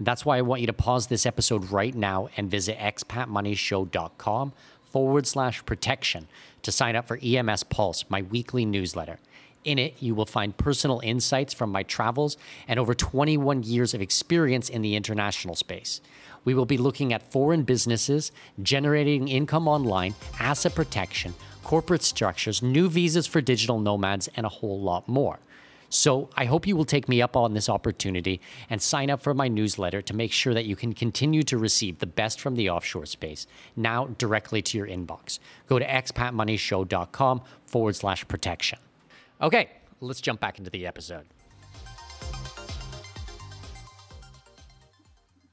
[0.01, 5.27] That's why I want you to pause this episode right now and visit expatmoneyshow.com forward
[5.29, 6.27] slash protection
[6.63, 9.21] to sign up for EMS Pulse, my weekly newsletter.
[9.63, 14.03] In it, you will find personal insights from my travels and over 21 years of
[14.03, 16.01] experience in the international space.
[16.45, 22.89] We will be looking at foreign businesses, generating income online, asset protection, corporate structures, new
[22.89, 25.41] visas for digital nomads, and a whole lot more.
[25.89, 29.33] So I hope you will take me up on this opportunity and sign up for
[29.33, 32.69] my newsletter to make sure that you can continue to receive the best from the
[32.69, 33.47] offshore space
[33.77, 35.39] now directly to your inbox.
[35.69, 38.79] Go to expatmoneyshow.com forward slash protection.
[39.41, 41.27] Okay, let's jump back into the episode.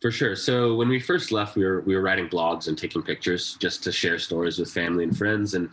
[0.02, 0.36] For sure.
[0.36, 3.84] So when we first left, we were we were writing blogs and taking pictures just
[3.84, 5.54] to share stories with family and friends.
[5.54, 5.70] And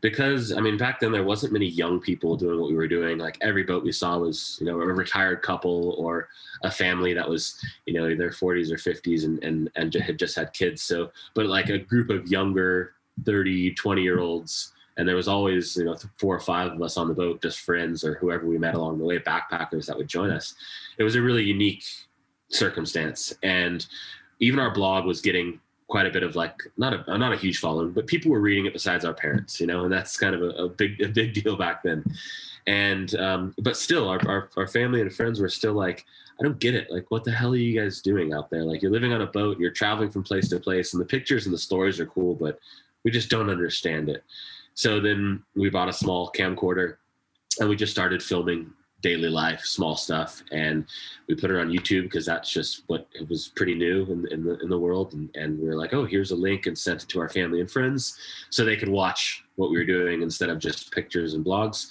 [0.00, 3.18] because I mean, back then there wasn't many young people doing what we were doing.
[3.18, 6.30] Like every boat we saw was, you know, a retired couple or
[6.62, 10.36] a family that was, you know, their 40s or 50s and and and had just
[10.36, 10.80] had kids.
[10.82, 12.94] So, but like a group of younger
[13.26, 14.72] 30, 20 year olds.
[14.98, 17.60] And there was always, you know, four or five of us on the boat, just
[17.60, 20.54] friends or whoever we met along the way, backpackers that would join us.
[20.96, 21.84] It was a really unique
[22.48, 23.34] circumstance.
[23.42, 23.86] And
[24.40, 27.58] even our blog was getting quite a bit of like not a not a huge
[27.58, 30.42] following, but people were reading it besides our parents, you know, and that's kind of
[30.42, 32.04] a, a big a big deal back then.
[32.66, 36.04] And um, but still, our, our our family and friends were still like,
[36.40, 36.90] I don't get it.
[36.90, 38.64] Like, what the hell are you guys doing out there?
[38.64, 41.46] Like, you're living on a boat, you're traveling from place to place, and the pictures
[41.46, 42.58] and the stories are cool, but
[43.04, 44.24] we just don't understand it.
[44.74, 46.96] So then we bought a small camcorder
[47.60, 48.72] and we just started filming
[49.06, 50.84] daily life, small stuff, and
[51.28, 54.44] we put it on YouTube because that's just what it was pretty new in, in
[54.44, 55.12] the in the world.
[55.14, 57.60] And, and we were like, oh, here's a link, and sent it to our family
[57.60, 58.18] and friends
[58.50, 61.86] so they could watch what we were doing instead of just pictures and blogs.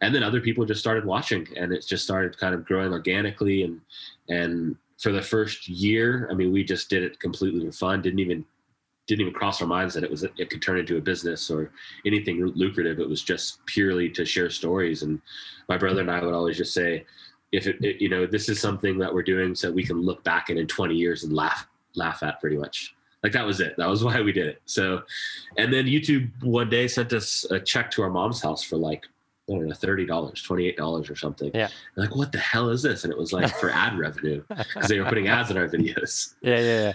[0.00, 3.64] And then other people just started watching, and it just started kind of growing organically.
[3.64, 3.80] And
[4.28, 8.02] and for the first year, I mean, we just did it completely for fun.
[8.02, 8.44] Didn't even
[9.10, 11.72] didn't even cross our minds that it was it could turn into a business or
[12.06, 13.00] anything lucrative.
[13.00, 15.02] It was just purely to share stories.
[15.02, 15.20] And
[15.68, 17.04] my brother and I would always just say,
[17.50, 20.22] if it, it, you know this is something that we're doing so we can look
[20.22, 22.94] back in in 20 years and laugh laugh at pretty much
[23.24, 25.02] like that was it that was why we did it so
[25.56, 29.04] and then youtube one day sent us a check to our mom's house for like
[29.48, 31.50] I don't know, thirty dollars, twenty-eight dollars, or something.
[31.52, 31.70] Yeah.
[31.96, 33.02] like, what the hell is this?
[33.02, 36.34] And it was like for ad revenue because they were putting ads in our videos.
[36.40, 36.92] Yeah, yeah, yeah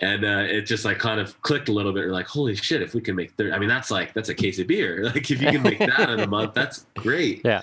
[0.00, 2.04] and uh, it just like kind of clicked a little bit.
[2.04, 2.82] You're like, holy shit!
[2.82, 5.04] If we can make 30, I mean, that's like that's a case of beer.
[5.08, 7.42] Like if you can make that in a month, that's great.
[7.44, 7.62] Yeah.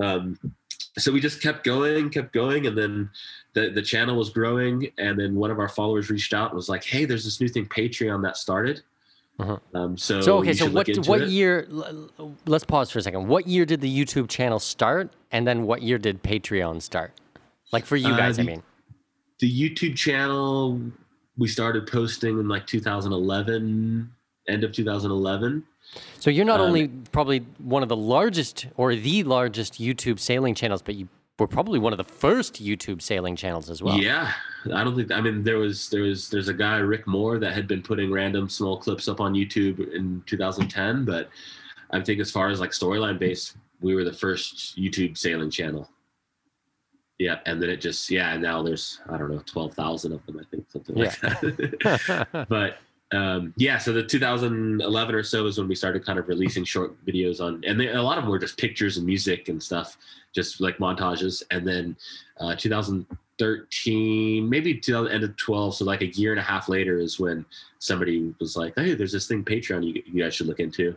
[0.00, 0.38] Um,
[0.98, 3.10] so we just kept going, kept going, and then
[3.54, 6.68] the the channel was growing, and then one of our followers reached out and was
[6.68, 8.82] like, hey, there's this new thing, Patreon, that started.
[9.38, 9.56] Uh-huh.
[9.72, 11.28] Um, so, so okay, so what what it.
[11.28, 11.66] year?
[12.46, 13.26] Let's pause for a second.
[13.26, 17.12] What year did the YouTube channel start, and then what year did Patreon start?
[17.72, 18.62] Like for you uh, guys, uh, the, I mean.
[19.38, 20.78] The YouTube channel
[21.40, 24.12] we started posting in like 2011,
[24.46, 25.64] end of 2011.
[26.18, 30.54] So you're not um, only probably one of the largest or the largest YouTube sailing
[30.54, 33.98] channels, but you were probably one of the first YouTube sailing channels as well.
[33.98, 34.32] Yeah,
[34.74, 35.10] I don't think.
[35.10, 38.12] I mean, there was there was there's a guy Rick Moore that had been putting
[38.12, 41.30] random small clips up on YouTube in 2010, but
[41.90, 45.88] I think as far as like storyline based, we were the first YouTube sailing channel.
[47.20, 50.24] Yeah, and then it just yeah, and now there's I don't know twelve thousand of
[50.24, 51.04] them, I think something Yeah.
[51.04, 52.46] like that.
[52.48, 52.78] but
[53.12, 56.94] um, yeah, so the 2011 or so is when we started kind of releasing short
[57.04, 59.98] videos on, and they, a lot of them were just pictures and music and stuff,
[60.32, 61.42] just like montages.
[61.50, 61.96] And then
[62.38, 66.98] uh, 2013, maybe the end of 12, so like a year and a half later
[66.98, 67.44] is when
[67.80, 70.96] somebody was like, "Hey, there's this thing Patreon you, you guys should look into,"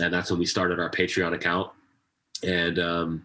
[0.00, 1.70] and that's when we started our Patreon account.
[2.42, 3.22] And um,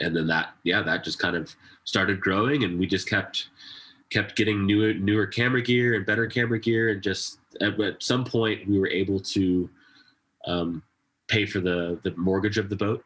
[0.00, 3.48] and then that yeah that just kind of started growing and we just kept
[4.10, 8.24] kept getting newer newer camera gear and better camera gear and just at, at some
[8.24, 9.68] point we were able to
[10.46, 10.82] um,
[11.28, 13.04] pay for the the mortgage of the boat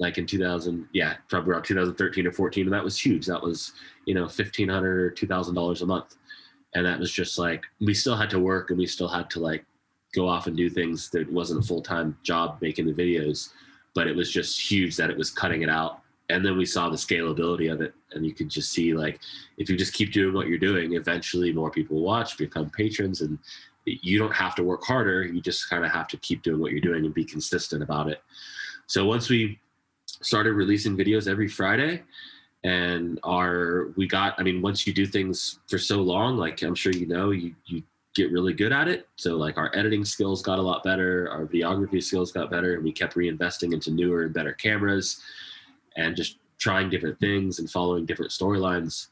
[0.00, 3.26] like in 2000 yeah probably around 2013 or 14 and that was huge.
[3.26, 3.72] That was
[4.06, 6.16] you know 1500 or 2000 dollars a month.
[6.74, 9.40] And that was just like we still had to work and we still had to
[9.40, 9.64] like
[10.14, 13.50] go off and do things that wasn't a full-time job making the videos
[13.94, 16.88] but it was just huge that it was cutting it out and then we saw
[16.88, 19.20] the scalability of it and you could just see like
[19.58, 23.38] if you just keep doing what you're doing eventually more people watch become patrons and
[23.84, 26.72] you don't have to work harder you just kind of have to keep doing what
[26.72, 28.22] you're doing and be consistent about it.
[28.86, 29.58] So once we
[30.06, 32.02] started releasing videos every friday
[32.62, 36.74] and our we got i mean once you do things for so long like i'm
[36.74, 37.82] sure you know you you
[38.14, 39.08] get really good at it.
[39.16, 42.84] So like our editing skills got a lot better our videography skills got better and
[42.84, 45.20] we kept reinvesting into newer and better cameras
[45.96, 49.08] and just trying different things and following different storylines.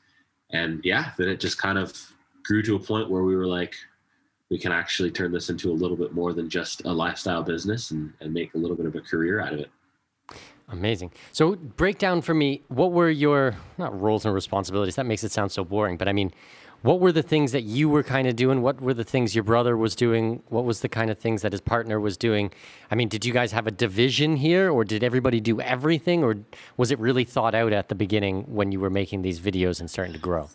[0.50, 1.92] And yeah, then it just kind of
[2.44, 3.74] grew to a point where we were like,
[4.50, 7.90] we can actually turn this into a little bit more than just a lifestyle business
[7.90, 9.70] and, and make a little bit of a career out of it.
[10.68, 11.12] Amazing.
[11.32, 14.96] So break down for me what were your not roles and responsibilities.
[14.96, 16.32] That makes it sound so boring, but I mean,
[16.82, 18.60] what were the things that you were kind of doing?
[18.60, 20.42] What were the things your brother was doing?
[20.48, 22.52] What was the kind of things that his partner was doing?
[22.90, 26.36] I mean, did you guys have a division here or did everybody do everything or
[26.76, 29.88] was it really thought out at the beginning when you were making these videos and
[29.90, 30.48] starting to grow?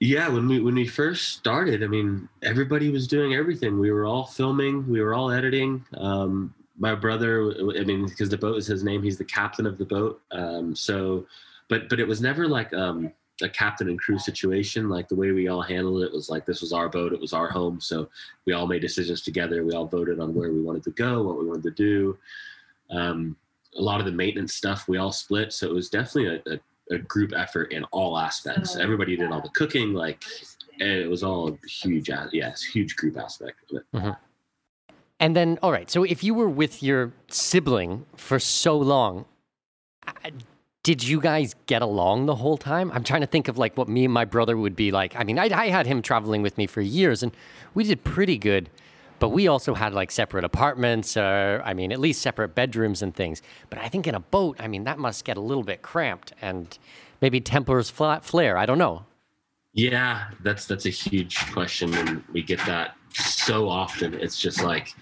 [0.00, 3.78] Yeah, when we when we first started, I mean, everybody was doing everything.
[3.78, 5.84] We were all filming, we were all editing.
[5.98, 9.76] Um, my brother, I mean, because the boat is his name, he's the captain of
[9.76, 10.22] the boat.
[10.32, 11.26] Um, so,
[11.68, 14.88] but but it was never like um, a captain and crew situation.
[14.88, 17.32] Like the way we all handled it was like this was our boat, it was
[17.32, 17.80] our home.
[17.80, 18.08] So
[18.46, 19.64] we all made decisions together.
[19.64, 22.18] We all voted on where we wanted to go, what we wanted to do.
[22.90, 23.36] Um,
[23.78, 25.52] a lot of the maintenance stuff we all split.
[25.52, 26.60] So it was definitely a, a
[26.92, 28.74] a group effort in all aspects.
[28.74, 30.24] Everybody did all the cooking, like
[30.80, 33.84] and it was all a huge, yes, huge group aspect of it.
[35.20, 35.90] And then, all right.
[35.90, 39.26] So, if you were with your sibling for so long,
[40.90, 42.90] did you guys get along the whole time?
[42.90, 45.14] I'm trying to think of like what me and my brother would be like.
[45.14, 47.30] I mean, I, I had him traveling with me for years, and
[47.74, 48.68] we did pretty good.
[49.20, 53.14] But we also had like separate apartments, or I mean, at least separate bedrooms and
[53.14, 53.40] things.
[53.68, 56.32] But I think in a boat, I mean, that must get a little bit cramped,
[56.42, 56.76] and
[57.20, 58.58] maybe tempers flat flare.
[58.58, 59.04] I don't know.
[59.72, 64.14] Yeah, that's that's a huge question, and we get that so often.
[64.14, 64.92] It's just like,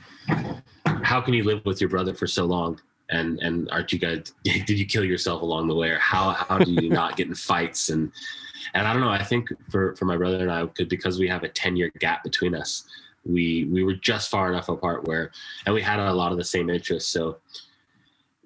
[0.84, 2.78] how can you live with your brother for so long?
[3.10, 4.32] And and aren't you guys?
[4.44, 7.34] Did you kill yourself along the way, or how how do you not get in
[7.34, 7.88] fights?
[7.88, 8.12] And
[8.74, 9.10] and I don't know.
[9.10, 12.22] I think for for my brother and I, because we have a ten year gap
[12.22, 12.84] between us,
[13.24, 15.30] we we were just far enough apart where,
[15.66, 17.10] and we had a lot of the same interests.
[17.10, 17.38] So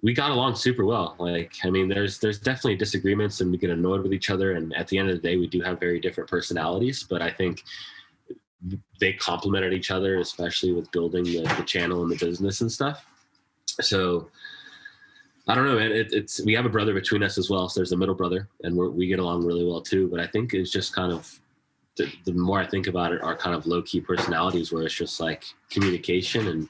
[0.02, 1.14] we got along super well.
[1.18, 4.52] Like, I mean, there's there's definitely disagreements and we get annoyed with each other.
[4.52, 7.04] And at the end of the day, we do have very different personalities.
[7.08, 7.62] But I think
[9.00, 13.06] they complemented each other, especially with building the, the channel and the business and stuff.
[13.80, 14.30] So
[15.48, 15.90] I don't know, man.
[15.90, 17.68] It, it's we have a brother between us as well.
[17.68, 20.08] So there's a middle brother, and we're, we get along really well too.
[20.08, 21.40] But I think it's just kind of
[21.96, 24.94] the, the more I think about it, our kind of low key personalities where it's
[24.94, 26.68] just like communication and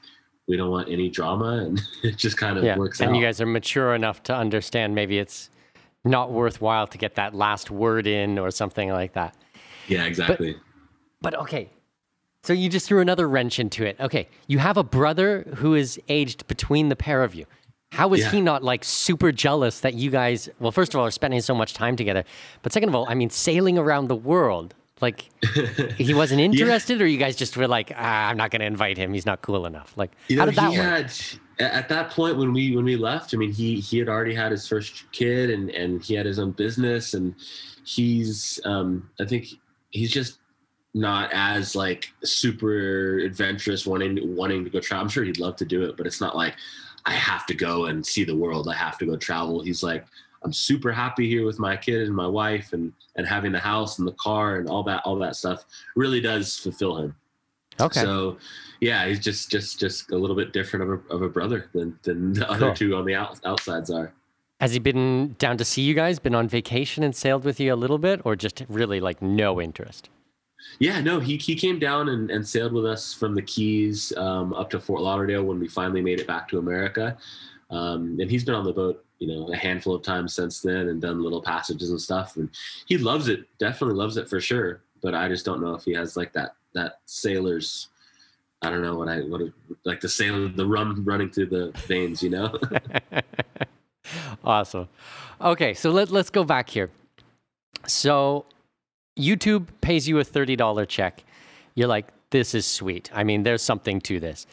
[0.49, 2.67] we don't want any drama and it just kind of works.
[2.67, 2.79] Yeah.
[2.79, 3.17] works and out.
[3.17, 5.51] you guys are mature enough to understand maybe it's
[6.05, 9.37] not worthwhile to get that last word in or something like that.
[9.87, 10.57] yeah, exactly.
[11.21, 11.71] But okay.
[12.43, 14.01] So you just threw another wrench into it.
[14.01, 14.29] Okay.
[14.49, 17.47] You have a brother who is aged between the pair of you.
[17.93, 18.31] How is Yeah.
[18.31, 21.55] he not like super jealous that you guys, well, first of all, are spending so
[21.55, 22.25] much time together.
[22.63, 24.75] But second of all, I mean, sailing around the world.
[25.03, 25.29] Like,
[25.99, 28.97] he wasn't interested, or you guys just were like, ah, I'm not going to invite
[28.97, 29.13] him.
[29.13, 29.93] He's not cool enough.
[29.97, 30.87] Like, you how did that he work?
[30.89, 31.13] had
[31.59, 33.35] at that point when we when we left.
[33.35, 36.39] I mean, he he had already had his first kid and and he had his
[36.39, 37.35] own business and
[37.85, 39.49] he's um I think
[39.91, 40.39] he's just
[40.95, 45.03] not as like super adventurous wanting wanting to go travel.
[45.05, 46.55] I'm sure he'd love to do it, but it's not like
[47.05, 48.69] I have to go and see the world.
[48.69, 49.63] I have to go travel.
[49.63, 50.05] He's like
[50.45, 53.99] I'm super happy here with my kid and my wife and and having the house
[53.99, 55.65] and the car and all that all that stuff
[55.97, 57.15] really does fulfill him.
[57.81, 58.01] Okay.
[58.01, 58.39] So,
[58.81, 61.99] yeah, he's just just just a little bit different of a, of a brother than
[62.03, 62.75] than the other Cool.
[62.75, 64.13] two on the out, outsides are.
[64.61, 66.19] Has he been down to see you guys?
[66.19, 69.61] Been on vacation and sailed with you a little bit, or just really like no
[69.61, 70.09] interest?
[70.79, 74.53] Yeah, no, he, he came down and, and sailed with us from the Keys um,
[74.55, 77.17] up to Fort Lauderdale when we finally made it back to America.
[77.71, 80.89] Um, and he's been on the boat, you know, a handful of times since then
[80.89, 82.37] and done little passages and stuff.
[82.37, 82.51] And
[82.87, 84.83] he loves it, definitely loves it for sure.
[85.03, 87.89] But I just don't know if he has like that that sailor's
[88.63, 89.43] I don't know what I what
[89.85, 92.57] like the sailor the rum running through the veins, you know.
[94.45, 94.89] awesome.
[95.41, 96.91] Okay, so let let's go back here.
[97.87, 98.47] So
[99.19, 101.25] YouTube pays you a $30 check.
[101.75, 103.11] You're like, this is sweet.
[103.15, 104.47] I mean, there's something to this.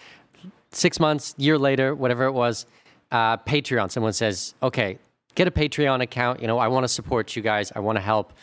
[0.71, 2.65] Six months, year later, whatever it was,
[3.11, 4.99] uh, Patreon, someone says, okay,
[5.35, 6.41] get a Patreon account.
[6.41, 7.71] You know, I want to support you guys.
[7.75, 8.33] I want to help.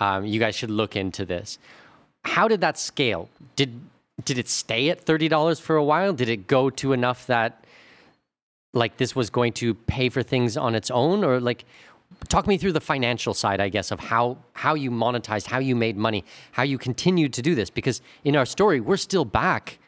[0.00, 1.58] Um, you guys should look into this.
[2.24, 3.28] How did that scale?
[3.56, 3.80] Did
[4.24, 6.12] did it stay at thirty dollars for a while?
[6.12, 7.64] Did it go to enough that
[8.72, 11.64] like this was going to pay for things on its own, or like
[12.26, 15.76] talk me through the financial side, I guess, of how how you monetized, how you
[15.76, 17.70] made money, how you continued to do this.
[17.70, 19.78] Because in our story, we're still back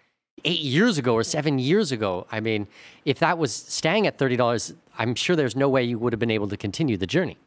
[0.44, 2.26] eight years ago or seven years ago.
[2.30, 2.66] I mean,
[3.04, 6.20] if that was staying at thirty dollars, I'm sure there's no way you would have
[6.20, 7.38] been able to continue the journey.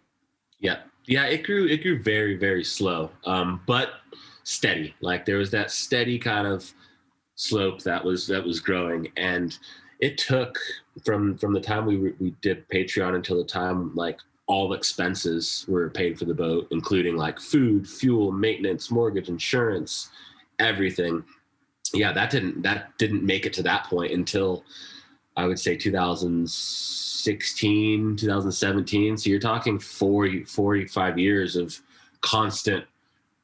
[0.60, 1.68] Yeah, yeah, it grew.
[1.68, 3.94] It grew very, very slow, um, but
[4.44, 4.94] steady.
[5.02, 6.72] Like there was that steady kind of
[7.36, 9.58] slope that was that was growing, and
[10.00, 10.58] it took
[11.04, 15.89] from from the time we we did Patreon until the time like all expenses were
[15.89, 20.10] paid for the boat, including like food, fuel, maintenance, mortgage, insurance,
[20.60, 21.24] everything.
[21.94, 24.66] Yeah, that didn't that didn't make it to that point until
[25.38, 29.18] I would say 2016, 2017.
[29.18, 31.80] So you're talking 40, 45 years of
[32.22, 32.84] constant,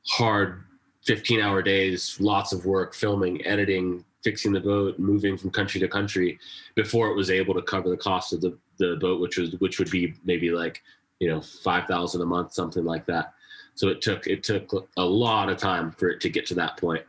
[0.08, 0.64] hard
[1.06, 5.88] 15 hour days, lots of work, filming, editing, fixing the boat, moving from country to
[5.88, 6.40] country
[6.76, 9.80] before it was able to cover the cost of the, the boat, which was which
[9.80, 10.82] would be maybe like
[11.20, 13.34] you know five thousand a month, something like that.
[13.76, 16.78] So it took it took a lot of time for it to get to that
[16.78, 17.04] point.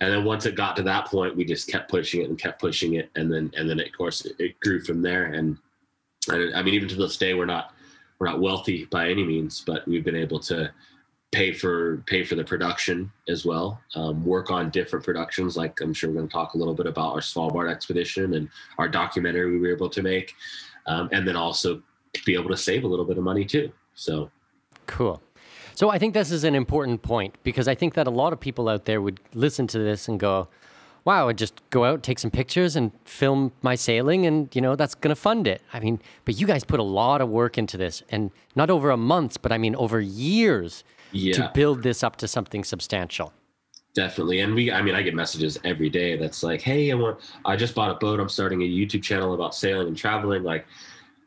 [0.00, 2.60] And then once it got to that point, we just kept pushing it and kept
[2.60, 5.26] pushing it, and then and then of course it, it grew from there.
[5.26, 5.58] And,
[6.28, 7.74] and I mean, even to this day, we're not
[8.18, 10.72] we're not wealthy by any means, but we've been able to
[11.32, 13.80] pay for pay for the production as well.
[13.94, 16.86] Um, work on different productions, like I'm sure we're going to talk a little bit
[16.86, 20.34] about our Svalbard expedition and our documentary we were able to make,
[20.86, 21.82] um, and then also
[22.24, 23.70] be able to save a little bit of money too.
[23.94, 24.30] So
[24.86, 25.22] cool.
[25.74, 28.40] So I think this is an important point because I think that a lot of
[28.40, 30.48] people out there would listen to this and go,
[31.04, 34.74] "Wow, I just go out, take some pictures, and film my sailing, and you know
[34.74, 37.56] that's going to fund it." I mean, but you guys put a lot of work
[37.56, 41.34] into this, and not over a month, but I mean over years yeah.
[41.34, 43.32] to build this up to something substantial.
[43.94, 44.40] Definitely.
[44.40, 47.56] And we, I mean, I get messages every day that's like, Hey, I want, I
[47.56, 48.20] just bought a boat.
[48.20, 50.44] I'm starting a YouTube channel about sailing and traveling.
[50.44, 50.66] Like,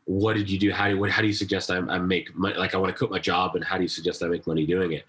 [0.06, 0.72] what did you do?
[0.72, 2.56] How do, what, how do you suggest I, I make money?
[2.56, 4.66] Like, I want to quit my job and how do you suggest I make money
[4.66, 5.04] doing it?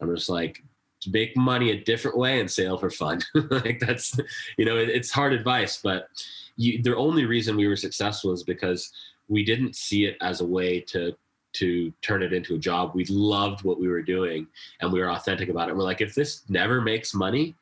[0.00, 0.62] I'm just like,
[1.10, 3.20] make money a different way and sail for fun.
[3.50, 4.16] like that's,
[4.56, 6.08] you know, it, it's hard advice, but
[6.56, 8.92] you, the only reason we were successful is because
[9.28, 11.16] we didn't see it as a way to
[11.54, 12.92] to turn it into a job.
[12.94, 14.46] We loved what we were doing
[14.80, 15.76] and we were authentic about it.
[15.76, 17.54] We're like, if this never makes money,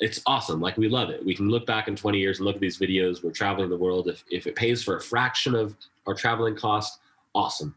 [0.00, 0.60] it's awesome.
[0.60, 1.24] Like we love it.
[1.24, 3.22] We can look back in 20 years and look at these videos.
[3.22, 4.08] We're traveling the world.
[4.08, 5.74] If, if it pays for a fraction of
[6.06, 6.98] our traveling cost,
[7.34, 7.74] awesome.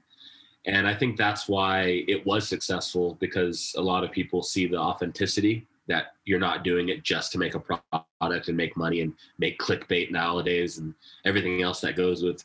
[0.66, 4.78] And I think that's why it was successful because a lot of people see the
[4.78, 9.14] authenticity that you're not doing it just to make a product and make money and
[9.40, 10.94] make clickbait nowadays and
[11.26, 12.44] everything else that goes with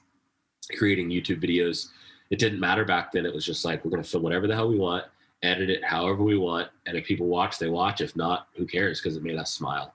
[0.78, 1.88] creating YouTube videos
[2.30, 3.26] it didn't matter back then.
[3.26, 5.04] It was just like we're going to film whatever the hell we want,
[5.42, 8.00] edit it however we want, and if people watch, they watch.
[8.00, 9.00] If not, who cares?
[9.00, 9.94] Because it made us smile,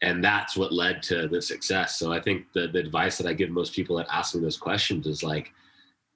[0.00, 1.98] and that's what led to the success.
[1.98, 4.56] So I think the the advice that I give most people that ask me those
[4.56, 5.52] questions is like,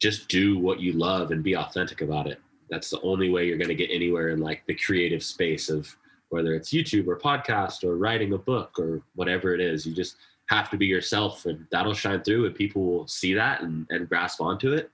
[0.01, 2.41] just do what you love and be authentic about it.
[2.71, 5.95] That's the only way you're going to get anywhere in like the creative space of
[6.31, 9.87] whether it's YouTube or podcast or writing a book or whatever it is.
[9.87, 10.17] You just
[10.47, 14.09] have to be yourself and that'll shine through and people will see that and, and
[14.09, 14.91] grasp onto it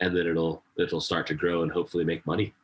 [0.00, 2.54] and then it'll it'll start to grow and hopefully make money.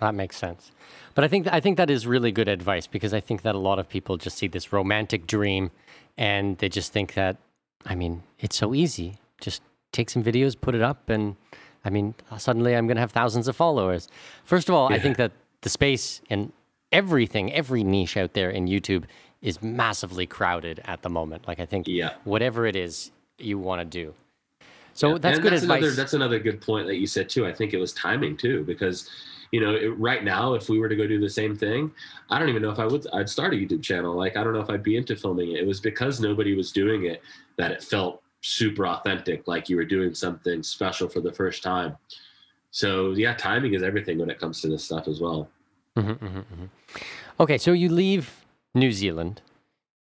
[0.00, 0.72] That makes sense.
[1.14, 3.58] But I think I think that is really good advice because I think that a
[3.58, 5.70] lot of people just see this romantic dream
[6.18, 7.36] and they just think that
[7.84, 9.18] I mean, it's so easy.
[9.40, 11.36] Just take some videos, put it up and
[11.84, 14.08] I mean, suddenly I'm going to have thousands of followers.
[14.44, 14.96] First of all, yeah.
[14.96, 15.30] I think that
[15.60, 16.52] the space and
[16.90, 19.04] everything, every niche out there in YouTube
[19.40, 21.46] is massively crowded at the moment.
[21.46, 22.14] Like I think yeah.
[22.24, 24.14] whatever it is you want to do,
[24.96, 25.18] so yeah.
[25.18, 25.82] that's and good that's advice.
[25.82, 27.46] Another, that's another good point that you said too.
[27.46, 29.10] I think it was timing too, because
[29.52, 31.92] you know, it, right now, if we were to go do the same thing,
[32.30, 33.06] I don't even know if I would.
[33.12, 34.16] I'd start a YouTube channel.
[34.16, 35.60] Like I don't know if I'd be into filming it.
[35.60, 37.22] It was because nobody was doing it
[37.56, 41.96] that it felt super authentic, like you were doing something special for the first time.
[42.70, 45.48] So yeah, timing is everything when it comes to this stuff as well.
[45.96, 46.64] Mm-hmm, mm-hmm, mm-hmm.
[47.40, 48.44] Okay, so you leave
[48.74, 49.42] New Zealand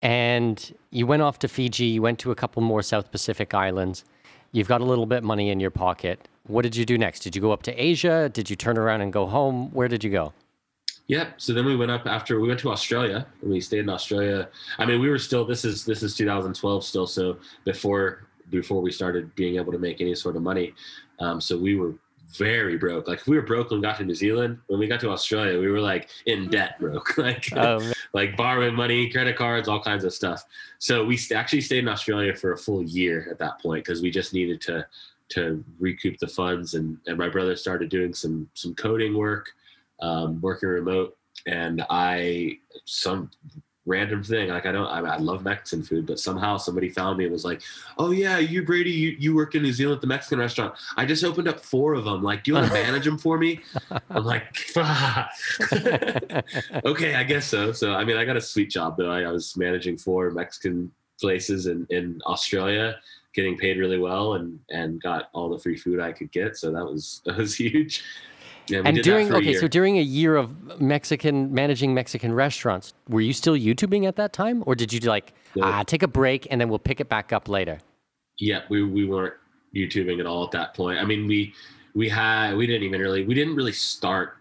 [0.03, 4.05] and you went off to Fiji, you went to a couple more South Pacific islands.
[4.57, 6.29] You've got a little bit of money in your pocket.
[6.47, 7.21] What did you do next?
[7.21, 8.31] Did you go up to Asia?
[8.31, 9.71] Did you turn around and go home?
[9.73, 10.33] Where did you go?
[11.09, 11.29] Yeah.
[11.37, 14.49] So then we went up after we went to Australia and we stayed in Australia.
[14.79, 17.37] I mean, we were still this is this is 2012 still, so
[17.67, 20.73] before before we started being able to make any sort of money.
[21.21, 21.93] Um, so we were
[22.37, 23.09] very broke.
[23.09, 25.11] Like if we were broke when we got to New Zealand, when we got to
[25.11, 27.17] Australia, we were like in debt broke.
[27.19, 30.45] like oh, like borrowing money, credit cards, all kinds of stuff.
[30.79, 34.11] So we actually stayed in Australia for a full year at that point because we
[34.11, 34.87] just needed to
[35.29, 39.51] to recoup the funds and and my brother started doing some some coding work
[40.01, 41.17] um, working remote
[41.47, 43.31] and i some
[43.87, 44.51] random thing.
[44.51, 47.45] Like I don't, I, I, love Mexican food, but somehow somebody found me and was
[47.45, 47.63] like,
[47.97, 50.75] "Oh yeah, you Brady, you you work in New Zealand at the Mexican restaurant.
[50.97, 52.23] I just opened up four of them.
[52.23, 53.61] Like, do you want to manage them for me?"
[54.11, 54.45] I'm like,
[56.85, 59.11] "Okay, I guess so." So I mean, I got a sweet job though.
[59.11, 62.97] I, I was managing four Mexican places in in Australia
[63.37, 66.57] getting paid really well and and got all the free food I could get.
[66.57, 68.03] So that was that was huge.
[68.69, 73.33] Yeah, and during okay, so during a year of Mexican managing Mexican restaurants, were you
[73.33, 76.69] still YouTubing at that time, or did you like ah, take a break and then
[76.69, 77.79] we'll pick it back up later?
[78.39, 79.35] Yeah, we we weren't
[79.75, 80.99] YouTubing at all at that point.
[80.99, 81.55] I mean, we
[81.95, 84.37] we had we didn't even really we didn't really start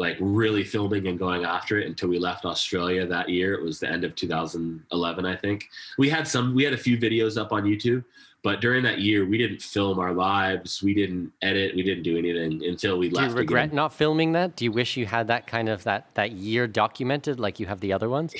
[0.00, 3.52] like really filming and going after it until we left Australia that year.
[3.52, 5.68] It was the end of 2011, I think.
[5.98, 8.02] We had some we had a few videos up on YouTube,
[8.42, 10.82] but during that year, we didn't film our lives.
[10.82, 11.76] We didn't edit.
[11.76, 13.28] We didn't do anything until we do left.
[13.28, 13.76] Do you regret again.
[13.76, 14.56] not filming that?
[14.56, 17.80] Do you wish you had that kind of that that year documented like you have
[17.80, 18.34] the other ones?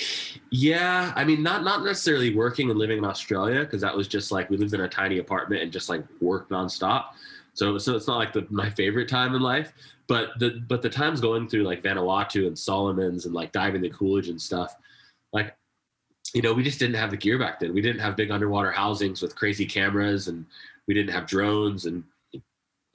[0.51, 4.33] Yeah, I mean, not not necessarily working and living in Australia because that was just
[4.33, 7.09] like we lived in a tiny apartment and just like worked nonstop.
[7.53, 9.75] So so it's not like the, my favorite time in life.
[10.11, 13.91] But the but the times going through like Vanuatu and Solomons and like diving the
[13.91, 14.75] Coolidge and stuff,
[15.33, 15.55] like
[16.35, 17.73] you know, we just didn't have the gear back then.
[17.73, 20.47] We didn't have big underwater housings with crazy cameras, and
[20.89, 21.87] we didn't have drones.
[21.87, 22.03] And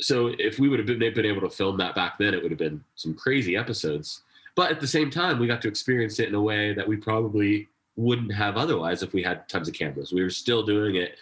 [0.01, 2.51] so, if we would have been, been able to film that back then, it would
[2.51, 4.23] have been some crazy episodes.
[4.55, 6.97] But at the same time, we got to experience it in a way that we
[6.97, 10.11] probably wouldn't have otherwise if we had tons of cameras.
[10.11, 11.15] We were still doing it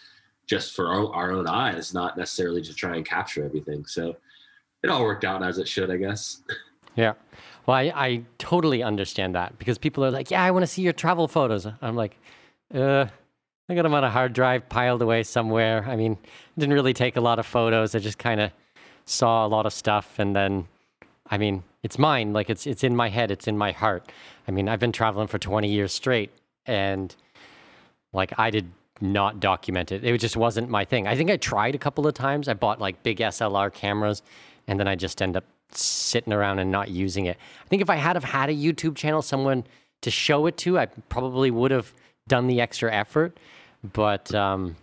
[0.48, 3.86] just for our, our own eyes, not necessarily to try and capture everything.
[3.86, 4.16] So
[4.84, 6.41] it all worked out as it should, I guess.
[6.95, 7.13] Yeah.
[7.65, 10.81] Well, I, I totally understand that because people are like, yeah, I want to see
[10.81, 11.65] your travel photos.
[11.81, 12.17] I'm like,
[12.73, 13.05] uh,
[13.69, 15.86] I got them on a hard drive piled away somewhere.
[15.88, 16.17] I mean,
[16.57, 17.95] didn't really take a lot of photos.
[17.95, 18.51] I just kind of
[19.05, 20.67] saw a lot of stuff and then,
[21.31, 22.34] I mean, it's mine.
[22.34, 23.29] Like it's it's in my head.
[23.29, 24.11] It's in my heart.
[24.47, 26.31] I mean, I've been traveling for 20 years straight,
[26.65, 27.13] and
[28.13, 28.71] like I did
[29.01, 30.03] not document it.
[30.03, 31.07] It just wasn't my thing.
[31.07, 32.47] I think I tried a couple of times.
[32.47, 34.21] I bought like big SLR cameras,
[34.68, 37.38] and then I just end up sitting around and not using it.
[37.64, 39.66] I think if I had have had a YouTube channel, someone
[40.01, 41.93] to show it to, I probably would have
[42.28, 43.38] done the extra effort.
[43.93, 44.76] But um,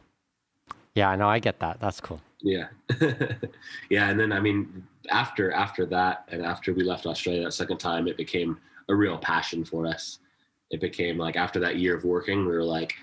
[0.94, 1.80] yeah, no, I get that.
[1.80, 2.20] That's cool.
[2.42, 2.68] Yeah,
[3.90, 7.78] yeah, and then I mean, after after that, and after we left Australia that second
[7.78, 8.58] time, it became
[8.88, 10.18] a real passion for us.
[10.70, 12.94] It became like after that year of working, we were like,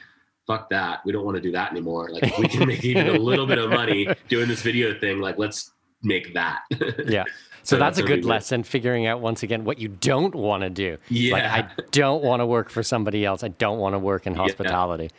[0.48, 1.06] fuck that.
[1.06, 2.10] We don't want to do that anymore.
[2.10, 5.20] Like if we can make even a little bit of money doing this video thing,
[5.20, 5.72] like let's
[6.04, 6.62] make that.
[7.08, 7.24] yeah.
[7.64, 10.64] So, so that's, that's, a good lesson, figuring out once again what you don't want
[10.64, 10.98] to do.
[11.10, 11.34] Yeah.
[11.34, 13.44] Like, I don't want to work for somebody else.
[13.44, 15.10] I don't want to work in hospitality.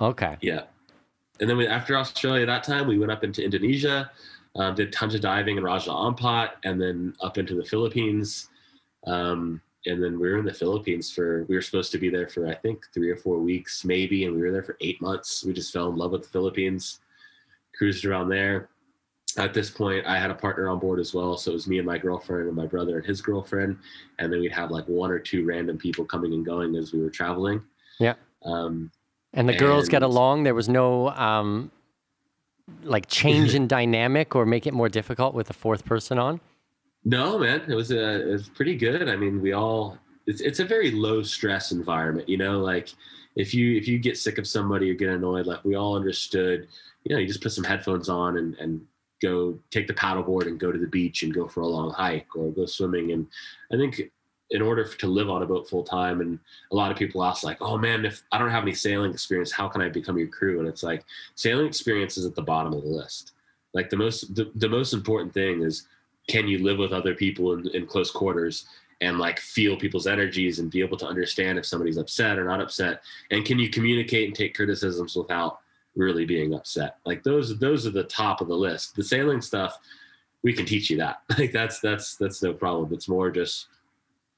[0.00, 0.06] Yeah.
[0.08, 0.36] Okay.
[0.40, 0.62] Yeah.
[1.40, 4.10] And then we, after Australia that time, we went up into Indonesia,
[4.56, 8.48] um, did tons of diving in Raja Ampat, and then up into the Philippines.
[9.06, 12.28] Um, and then we were in the Philippines for, we were supposed to be there
[12.28, 14.24] for, I think, three or four weeks, maybe.
[14.24, 15.44] And we were there for eight months.
[15.44, 17.00] We just fell in love with the Philippines,
[17.74, 18.68] cruised around there
[19.38, 21.78] at this point i had a partner on board as well so it was me
[21.78, 23.76] and my girlfriend and my brother and his girlfriend
[24.18, 27.00] and then we'd have like one or two random people coming and going as we
[27.00, 27.62] were traveling.
[27.98, 28.14] Yeah.
[28.44, 28.90] Um,
[29.32, 30.44] and the and, girls get along.
[30.44, 31.70] There was no um,
[32.82, 36.40] like change in dynamic or make it more difficult with a fourth person on?
[37.04, 37.62] No man.
[37.68, 39.08] It was a, it was pretty good.
[39.08, 42.60] I mean we all it's, it's a very low stress environment you know?
[42.60, 42.90] Like
[43.34, 46.68] if you if you get sick of somebody or get annoyed like we all understood
[47.04, 48.82] you know you just put some headphones on and and
[49.22, 52.36] go take the paddleboard and go to the beach and go for a long hike
[52.36, 53.12] or go swimming.
[53.12, 53.26] And
[53.72, 54.10] I think
[54.50, 56.38] in order to live on a boat full time, and
[56.70, 59.50] a lot of people ask like, "Oh man, if I don't have any sailing experience,
[59.50, 61.04] how can I become your crew?" And it's like
[61.36, 63.32] sailing experience is at the bottom of the list.
[63.72, 65.86] Like the most the, the most important thing is
[66.28, 68.66] can you live with other people in, in close quarters
[69.00, 72.60] and like feel people's energies and be able to understand if somebody's upset or not
[72.60, 73.02] upset
[73.32, 75.61] and can you communicate and take criticisms without
[75.94, 76.96] really being upset.
[77.04, 78.96] Like those those are the top of the list.
[78.96, 79.78] The sailing stuff,
[80.42, 81.22] we can teach you that.
[81.38, 82.92] Like that's that's that's no problem.
[82.92, 83.68] It's more just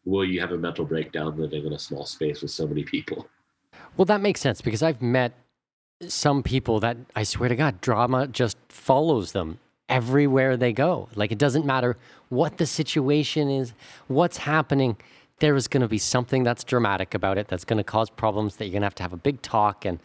[0.05, 3.27] will you have a mental breakdown living in a small space with so many people?
[3.97, 5.33] Well, that makes sense because I've met
[6.07, 11.09] some people that I swear to God, drama just follows them everywhere they go.
[11.15, 11.97] Like it doesn't matter
[12.29, 13.73] what the situation is,
[14.09, 14.97] what's happening.
[15.39, 18.57] There is going to be something that's dramatic about it that's going to cause problems
[18.57, 19.85] that you're going to have to have a big talk.
[19.85, 20.01] And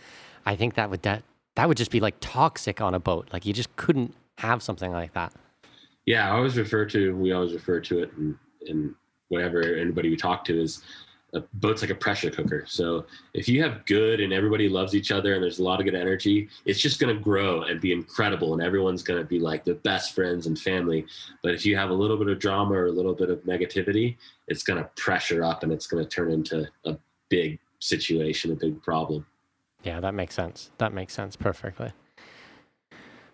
[0.45, 1.23] I think that would that
[1.59, 3.27] that would just be like toxic on a boat.
[3.33, 5.33] Like you just couldn't have something like that.
[6.05, 8.11] Yeah, I always refer to we always refer to it
[8.65, 8.95] in
[9.27, 10.81] whatever anybody we talk to is
[11.33, 12.63] a boat's like a pressure cooker.
[12.65, 15.85] So if you have good and everybody loves each other and there's a lot of
[15.85, 19.37] good energy, it's just going to grow and be incredible and everyone's going to be
[19.37, 21.05] like the best friends and family.
[21.43, 24.15] But if you have a little bit of drama or a little bit of negativity,
[24.47, 26.97] it's going to pressure up and it's going to turn into a
[27.27, 29.25] big situation, a big problem.
[29.83, 30.71] Yeah, that makes sense.
[30.77, 31.91] That makes sense perfectly.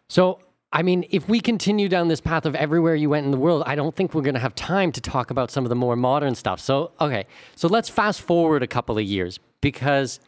[0.09, 0.39] So
[0.75, 3.63] I mean, if we continue down this path of everywhere you went in the world,
[3.65, 5.95] I don't think we're going to have time to talk about some of the more
[5.95, 6.59] modern stuff.
[6.59, 10.19] So, okay, so let's fast forward a couple of years because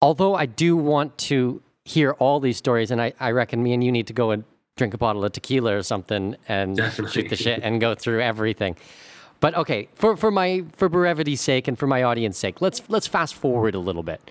[0.00, 3.84] although I do want to hear all these stories, and I, I reckon me and
[3.84, 4.44] you need to go and
[4.76, 7.22] drink a bottle of tequila or something and Definitely.
[7.22, 8.76] shoot the shit and go through everything.
[9.40, 13.06] But okay, for, for my for brevity's sake and for my audience sake, let's let's
[13.06, 14.30] fast forward a little bit.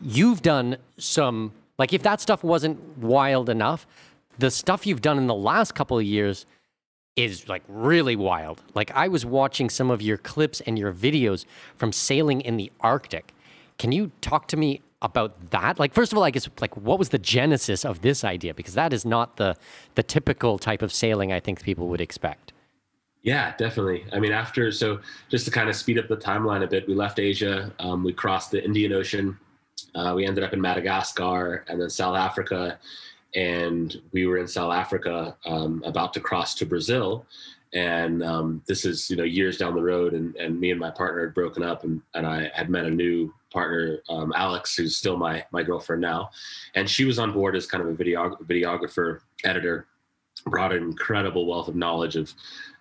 [0.00, 3.86] You've done some like if that stuff wasn't wild enough,
[4.38, 6.46] the stuff you've done in the last couple of years
[7.16, 8.62] is like really wild.
[8.74, 11.44] Like I was watching some of your clips and your videos
[11.74, 13.32] from sailing in the Arctic.
[13.78, 15.78] Can you talk to me about that?
[15.78, 18.74] Like first of all, I guess like what was the genesis of this idea because
[18.74, 19.56] that is not the
[19.94, 22.52] the typical type of sailing I think people would expect.
[23.26, 24.04] Yeah, definitely.
[24.12, 26.94] I mean, after so just to kind of speed up the timeline a bit, we
[26.94, 29.36] left Asia, um, we crossed the Indian Ocean,
[29.96, 32.78] uh, we ended up in Madagascar and then South Africa,
[33.34, 37.26] and we were in South Africa um, about to cross to Brazil.
[37.74, 40.92] And um, this is you know years down the road, and, and me and my
[40.92, 44.96] partner had broken up, and, and I had met a new partner, um, Alex, who's
[44.96, 46.30] still my my girlfriend now,
[46.76, 49.88] and she was on board as kind of a video videographer, editor,
[50.46, 52.32] brought an incredible wealth of knowledge of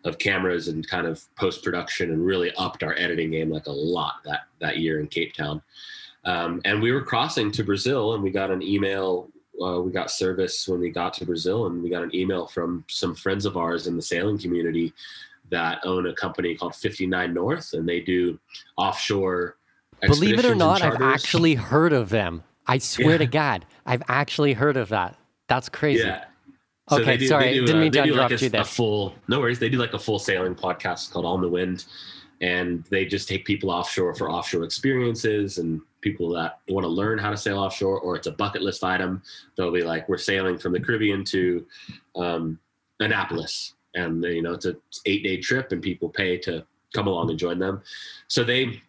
[0.03, 3.72] of cameras and kind of post production, and really upped our editing game like a
[3.72, 5.61] lot that that year in Cape Town.
[6.26, 9.30] Um, and we were crossing to Brazil, and we got an email.
[9.61, 12.84] Uh, we got service when we got to Brazil, and we got an email from
[12.88, 14.93] some friends of ours in the sailing community
[15.49, 18.38] that own a company called 59 North, and they do
[18.78, 19.55] offshore.
[20.01, 22.43] Believe it or not, I've actually heard of them.
[22.68, 23.18] I swear Yeah.
[23.20, 25.18] to God, I've actually heard of that.
[25.47, 26.03] That's crazy.
[26.03, 26.26] Yeah.
[26.92, 28.62] Okay, they do- sorry, they do, didn't uh, mean to interrupt like a, you there.
[28.62, 29.60] A full, no worries.
[29.60, 31.86] They do like a full sailing podcast called On the Wind,
[32.42, 37.18] and they just take people offshore for offshore experiences and people that want to learn
[37.18, 39.24] how to sail offshore, or it's a bucket list item.
[39.58, 41.66] They'll be like, we're sailing from the Caribbean to
[42.16, 42.60] um,
[43.00, 44.76] Annapolis, and you know it's a
[45.08, 46.64] eight day trip, and people pay to
[46.94, 47.82] come along and join them.
[48.28, 48.80] So they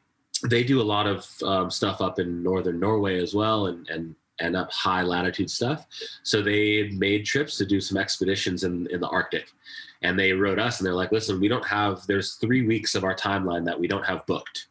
[0.50, 4.14] they do a lot of um, stuff up in northern Norway as well, and and
[4.40, 5.86] and up high latitude stuff.
[6.22, 9.48] So they made trips to do some expeditions in in the Arctic,
[10.02, 12.06] and they wrote us and they're like, listen, we don't have.
[12.06, 14.68] There's three weeks of our timeline that we don't have booked,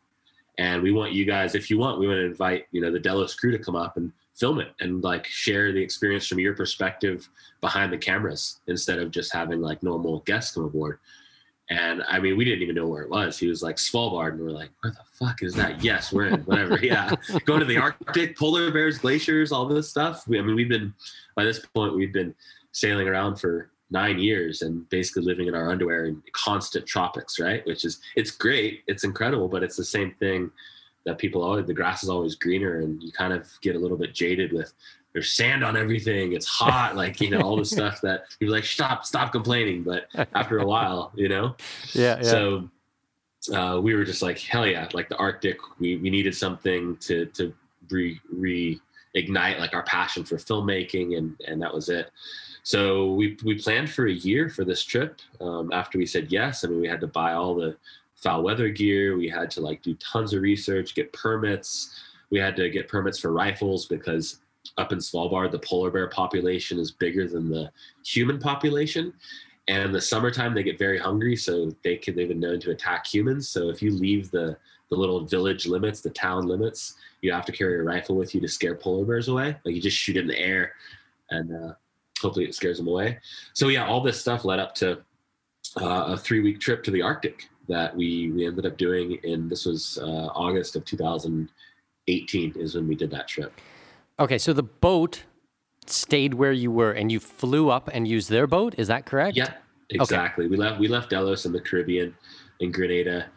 [0.58, 3.00] and we want you guys, if you want, we want to invite you know the
[3.00, 6.54] Delos crew to come up and film it and like share the experience from your
[6.54, 7.30] perspective
[7.62, 11.00] behind the cameras instead of just having like normal guests come aboard.
[11.70, 13.40] And I mean, we didn't even know where it was.
[13.40, 16.42] He was like Svalbard, and we're like, "Where the fuck is that?" Yes, we're in.
[16.42, 16.78] Whatever.
[16.78, 20.28] Yeah, going to the Arctic, polar bears, glaciers, all this stuff.
[20.28, 20.94] We, I mean, we've been
[21.36, 22.36] by this point we've been
[22.72, 27.66] sailing around for nine years and basically living in our underwear in constant tropics, right?
[27.66, 30.52] Which is it's great, it's incredible, but it's the same thing
[31.06, 33.98] that people always the grass is always greener, and you kind of get a little
[33.98, 34.74] bit jaded with
[35.16, 36.34] there's sand on everything.
[36.34, 39.82] It's hot, like you know all the stuff that you're like, stop, stop complaining.
[39.82, 41.56] But after a while, you know.
[41.94, 42.24] Yeah, yeah.
[42.24, 42.70] So
[43.54, 45.58] uh, we were just like, hell yeah, like the Arctic.
[45.80, 47.54] We we needed something to to
[47.90, 52.12] re reignite like our passion for filmmaking, and and that was it.
[52.64, 55.22] So we we planned for a year for this trip.
[55.40, 57.78] Um, after we said yes, I mean we had to buy all the
[58.16, 59.16] foul weather gear.
[59.16, 62.02] We had to like do tons of research, get permits.
[62.32, 64.40] We had to get permits for rifles because
[64.78, 67.72] up in Svalbard, the polar bear population is bigger than the
[68.06, 69.14] human population.
[69.68, 72.72] And in the summertime, they get very hungry, so they can they've been known to
[72.72, 73.50] attack humans.
[73.50, 74.58] So if you leave the
[74.92, 78.42] the little village limits, the town limits, you have to carry a rifle with you
[78.42, 79.58] to scare polar bears away.
[79.66, 80.74] Like you just shoot in the air,
[81.32, 81.74] and uh,
[82.22, 83.18] hopefully it scares them away.
[83.54, 85.02] So yeah, all this stuff led up to
[85.82, 89.50] uh, a three week trip to the Arctic that we we ended up doing and
[89.50, 93.52] this was uh, August of 2018 is when we did that trip.
[94.20, 95.24] Okay, so the boat
[95.88, 98.76] stayed where you were, and you flew up and used their boat.
[98.78, 99.36] Is that correct?
[99.36, 99.54] Yeah,
[99.90, 100.48] exactly.
[100.48, 102.16] We left we left Delos in the Caribbean,
[102.60, 103.28] in Grenada.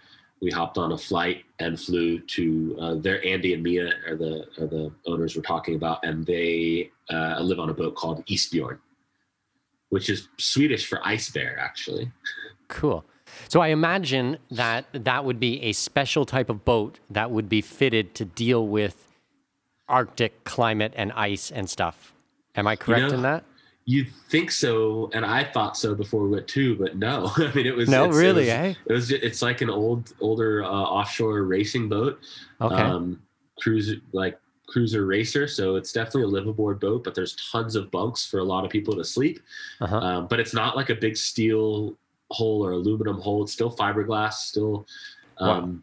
[0.40, 3.24] We hopped on a flight and flew to uh, there.
[3.26, 7.58] Andy and Mia are the are the owners we're talking about, and they uh, live
[7.58, 8.78] on a boat called Isbjorn,
[9.88, 12.12] which is Swedish for ice bear, actually.
[12.68, 13.04] Cool.
[13.48, 17.60] So I imagine that that would be a special type of boat that would be
[17.60, 19.08] fitted to deal with
[19.88, 22.12] Arctic climate and ice and stuff.
[22.54, 23.44] Am I correct know, in that?
[23.84, 27.30] You think so, and I thought so before we went too, but no.
[27.36, 28.74] I mean, it was no, it's, really, it was, eh?
[28.86, 29.10] It was.
[29.12, 32.20] It's like an old, older uh, offshore racing boat.
[32.60, 32.74] Okay.
[32.74, 33.22] Um,
[33.60, 35.48] cruiser, like cruiser racer.
[35.48, 38.70] So it's definitely a liveaboard boat, but there's tons of bunks for a lot of
[38.70, 39.40] people to sleep.
[39.80, 39.96] Uh-huh.
[39.96, 41.96] Um, but it's not like a big steel
[42.30, 43.42] hole or aluminum hole.
[43.42, 44.34] It's still fiberglass.
[44.34, 44.86] Still.
[45.38, 45.82] Um,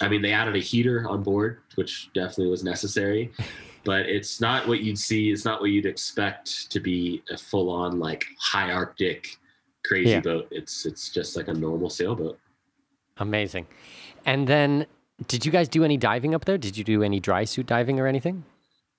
[0.00, 3.30] I mean, they added a heater on board, which definitely was necessary.
[3.84, 5.30] but it's not what you'd see.
[5.30, 9.36] It's not what you'd expect to be a full-on like high Arctic
[9.84, 10.20] crazy Yeah.
[10.20, 10.48] boat.
[10.50, 12.38] It's it's just like a normal sailboat.
[13.18, 13.66] Amazing.
[14.24, 14.86] And then,
[15.26, 16.56] did you guys do any diving up there?
[16.58, 18.44] Did you do any dry suit diving or anything?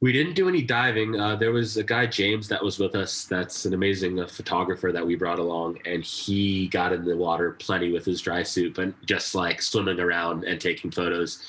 [0.04, 1.18] We didn't do any diving.
[1.18, 3.24] Uh, there was a guy James that was with us.
[3.24, 7.52] That's an amazing uh, photographer that we brought along, and he got in the water
[7.52, 11.42] plenty with his dry suit, but just like swimming around and taking photos.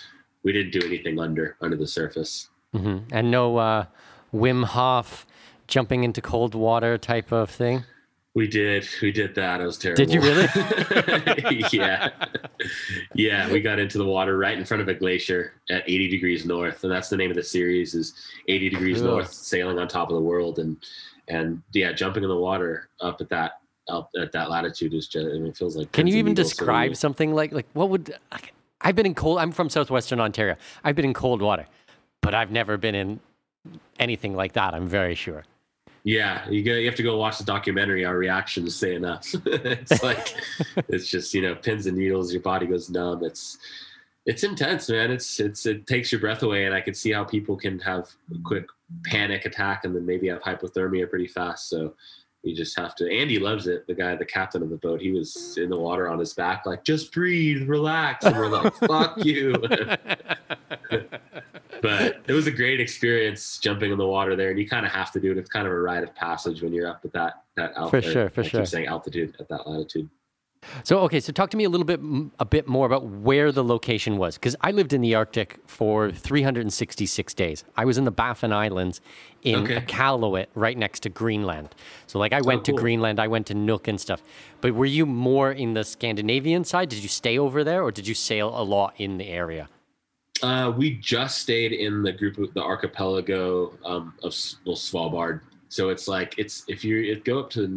[0.45, 2.49] We didn't do anything under under the surface.
[2.73, 3.87] hmm And no uh,
[4.33, 5.27] Wim Hof
[5.67, 7.83] jumping into cold water type of thing?
[8.35, 8.89] We did.
[9.01, 9.61] We did that.
[9.61, 10.05] It was terrible.
[10.05, 10.49] Did you really?
[11.73, 12.11] yeah.
[13.15, 16.45] Yeah, we got into the water right in front of a glacier at 80 degrees
[16.45, 18.15] north, and that's the name of the series is
[18.49, 19.09] 80 degrees Cool.
[19.09, 20.77] north, sailing on top of the world, and
[21.29, 25.27] and yeah, jumping in the water up at that up at that latitude is just.
[25.27, 25.93] I mean, it feels like.
[25.93, 29.53] Can you even describe something like like what would like, I've been in cold I'm
[29.53, 30.57] from southwestern Ontario.
[30.83, 31.67] I've been in cold water,
[32.21, 33.21] but I've never been in
[33.99, 35.45] anything like that, I'm very sure.
[36.05, 36.73] Yeah, you go.
[36.73, 38.05] You have to go watch the documentary.
[38.05, 39.27] Our reactions say enough.
[39.47, 40.35] it's like
[40.89, 42.33] it's just you know pins and needles.
[42.33, 43.25] Your body goes numb.
[43.25, 43.57] It's
[44.27, 45.11] it's intense, man.
[45.11, 48.11] It's it's it takes your breath away, and I can see how people can have
[48.31, 48.67] a quick
[49.07, 51.71] panic attack and then maybe have hypothermia pretty fast.
[51.71, 51.95] So
[52.45, 53.11] you just have to.
[53.11, 53.87] Andy loves it.
[53.87, 56.67] The guy, the captain of the boat, he was in the water on his back,
[56.67, 59.53] like just breathe, relax, and we're like, fuck you.
[61.83, 64.93] but it was a great experience jumping in the water there, and you kind of
[64.93, 65.39] have to do it.
[65.39, 68.05] It's kind of a rite of passage when you're up at that that altitude.
[68.05, 68.67] for sure, for I sure.
[68.67, 70.11] saying altitude at that latitude.
[70.83, 72.01] So okay, so talk to me a little bit
[72.39, 76.11] a bit more about where the location was because I lived in the Arctic for
[76.11, 77.65] 366 days.
[77.77, 79.01] I was in the Baffin Islands
[79.43, 79.81] in Okay.
[79.81, 81.75] Iqaluit, right next to Greenland.
[82.07, 82.79] So like I went to cool.
[82.81, 84.23] Greenland, I went to Nuuk and stuff.
[84.61, 86.89] But were you more in the Scandinavian side?
[86.89, 89.69] Did you stay over there, or did you sail a lot in the area?
[90.43, 94.35] Uh, we just stayed in the group of the archipelago um, of
[94.67, 95.41] well, Svalbard.
[95.69, 97.69] So it's like it's if you it go up to the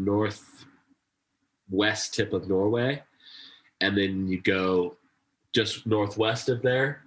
[1.69, 3.01] northwest tip of Norway,
[3.81, 4.95] and then you go
[5.53, 7.03] just northwest of there.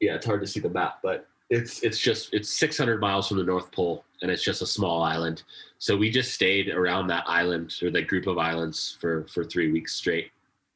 [0.00, 3.38] Yeah, it's hard to see the map, but it's it's just it's 600 miles from
[3.38, 5.42] the North Pole, and it's just a small island.
[5.78, 9.70] So we just stayed around that island or that group of islands for for three
[9.70, 10.30] weeks straight.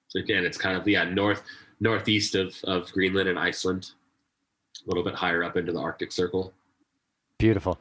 [0.09, 1.43] So again, it's kind of yeah north
[1.81, 3.93] northeast of of Greenland and Iceland,
[4.85, 6.53] a little bit higher up into the Arctic Circle.
[7.39, 7.79] Beautiful.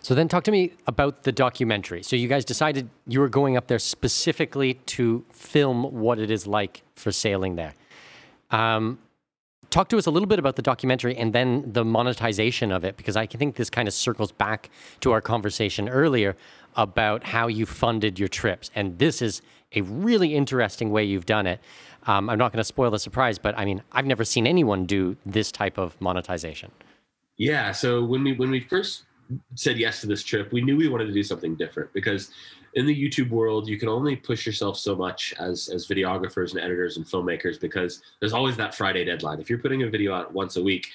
[0.00, 2.02] So then talk to me about the documentary.
[2.02, 6.46] So you guys decided you were going up there specifically to film what it is
[6.46, 7.74] like for sailing there.
[8.50, 8.98] Um,
[9.70, 12.96] talk to us a little bit about the documentary and then the monetization of it,
[12.96, 14.70] because I think this kind of circles back
[15.00, 16.36] to our conversation earlier
[16.76, 18.70] about how you funded your trips.
[18.74, 19.42] And this is
[19.74, 21.60] a really interesting way you've done it.
[22.06, 24.86] Um, I'm not going to spoil the surprise, but I mean, I've never seen anyone
[24.86, 26.70] do this type of monetization.
[27.36, 27.72] Yeah.
[27.72, 29.04] So when we when we first
[29.54, 32.30] said yes to this trip, we knew we wanted to do something different because
[32.74, 36.60] in the YouTube world, you can only push yourself so much as as videographers and
[36.60, 39.40] editors and filmmakers because there's always that Friday deadline.
[39.40, 40.86] If you're putting a video out once a week,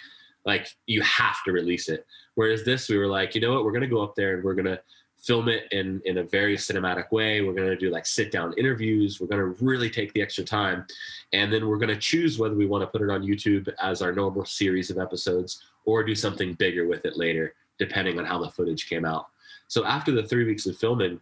[0.46, 2.06] like you have to release it.
[2.36, 4.56] Whereas this, we were like, you know what, we're gonna go up there and we're
[4.56, 4.80] gonna
[5.18, 7.42] film it in in a very cinematic way.
[7.42, 9.20] We're gonna do like sit down interviews.
[9.20, 10.86] We're gonna really take the extra time,
[11.32, 14.12] and then we're gonna choose whether we want to put it on YouTube as our
[14.12, 17.56] normal series of episodes or do something bigger with it later,
[17.86, 19.28] depending on how the footage came out.
[19.68, 21.20] So after the three weeks of filming,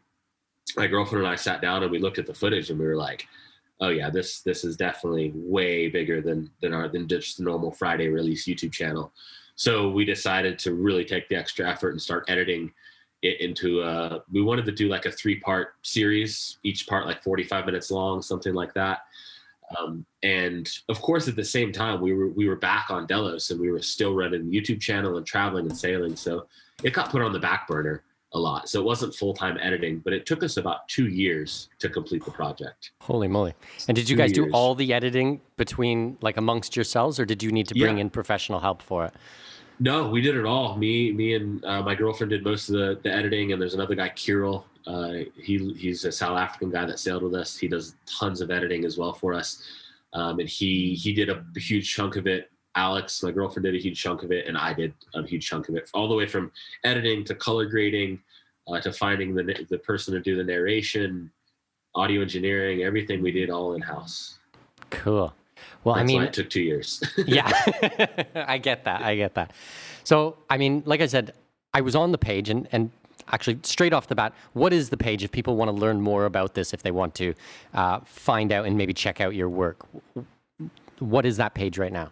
[0.77, 2.95] my girlfriend and I sat down and we looked at the footage and we were
[2.95, 3.27] like,
[3.79, 7.71] "Oh yeah, this this is definitely way bigger than than our than just the normal
[7.71, 9.11] Friday release YouTube channel."
[9.55, 12.71] So we decided to really take the extra effort and start editing
[13.21, 14.23] it into a.
[14.31, 17.89] We wanted to do like a three part series, each part like forty five minutes
[17.89, 18.99] long, something like that.
[19.79, 23.49] Um, and of course, at the same time, we were we were back on Delos,
[23.51, 26.15] and we were still running the YouTube channel and traveling and sailing.
[26.15, 26.47] So
[26.83, 28.03] it got put on the back burner
[28.33, 28.69] a lot.
[28.69, 32.23] So it wasn't full time editing, but it took us about two years to complete
[32.23, 32.91] the project.
[33.01, 33.53] Holy moly!
[33.87, 37.43] And did you Two guys do all the editing between like amongst yourselves, or did
[37.43, 38.01] you need to bring Yeah.
[38.01, 39.13] in professional help for it?
[39.79, 40.77] No, we did it all.
[40.77, 43.95] Me, me, and uh, my girlfriend did most of the, the editing, and there's another
[43.95, 44.67] guy, Kirill.
[44.87, 47.57] Uh, he he's a South African guy that sailed with us.
[47.57, 49.63] He does tons of editing as well for us,
[50.13, 52.49] um, and he he did a huge chunk of it.
[52.75, 55.69] Alex, my girlfriend, did a huge chunk of it, and I did a huge chunk
[55.69, 56.51] of it, all the way from
[56.83, 58.21] editing to color grading,
[58.67, 61.31] uh, to finding the the person to do the narration,
[61.95, 64.39] audio engineering, everything we did all in house.
[64.89, 65.33] Cool.
[65.83, 67.03] Well, That's I mean, it took two years.
[67.25, 67.51] yeah,
[68.35, 69.01] I get that.
[69.01, 69.51] I get that.
[70.03, 71.33] So, I mean, like I said,
[71.73, 72.91] I was on the page and, and
[73.31, 76.25] actually straight off the bat, what is the page if people want to learn more
[76.25, 77.33] about this, if they want to
[77.73, 79.85] uh, find out and maybe check out your work?
[80.99, 82.11] What is that page right now?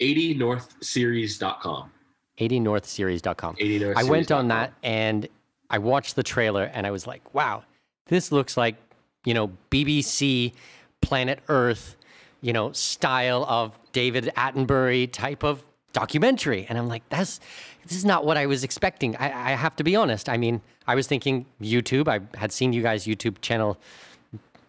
[0.00, 1.90] 80northseries.com.
[2.38, 3.56] 80northseries.com.
[3.56, 3.96] 80northseries.com.
[3.96, 5.28] I went on that and
[5.70, 7.62] I watched the trailer and I was like, wow,
[8.06, 8.76] this looks like,
[9.24, 10.52] you know, BBC
[11.00, 11.96] Planet Earth,
[12.40, 16.66] you know, style of David Attenborough type of documentary.
[16.68, 17.40] And I'm like, that's
[17.86, 19.16] this is not what I was expecting.
[19.16, 20.28] I, I have to be honest.
[20.28, 22.08] I mean, I was thinking YouTube.
[22.08, 23.78] I had seen you guys' YouTube channel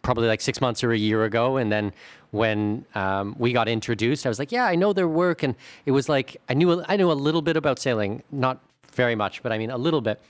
[0.01, 1.57] probably like six months or a year ago.
[1.57, 1.91] And then
[2.31, 5.43] when um, we got introduced, I was like, yeah, I know their work.
[5.43, 5.55] And
[5.85, 8.59] it was like, I knew, I knew a little bit about sailing, not
[8.93, 10.21] very much, but I mean, a little bit.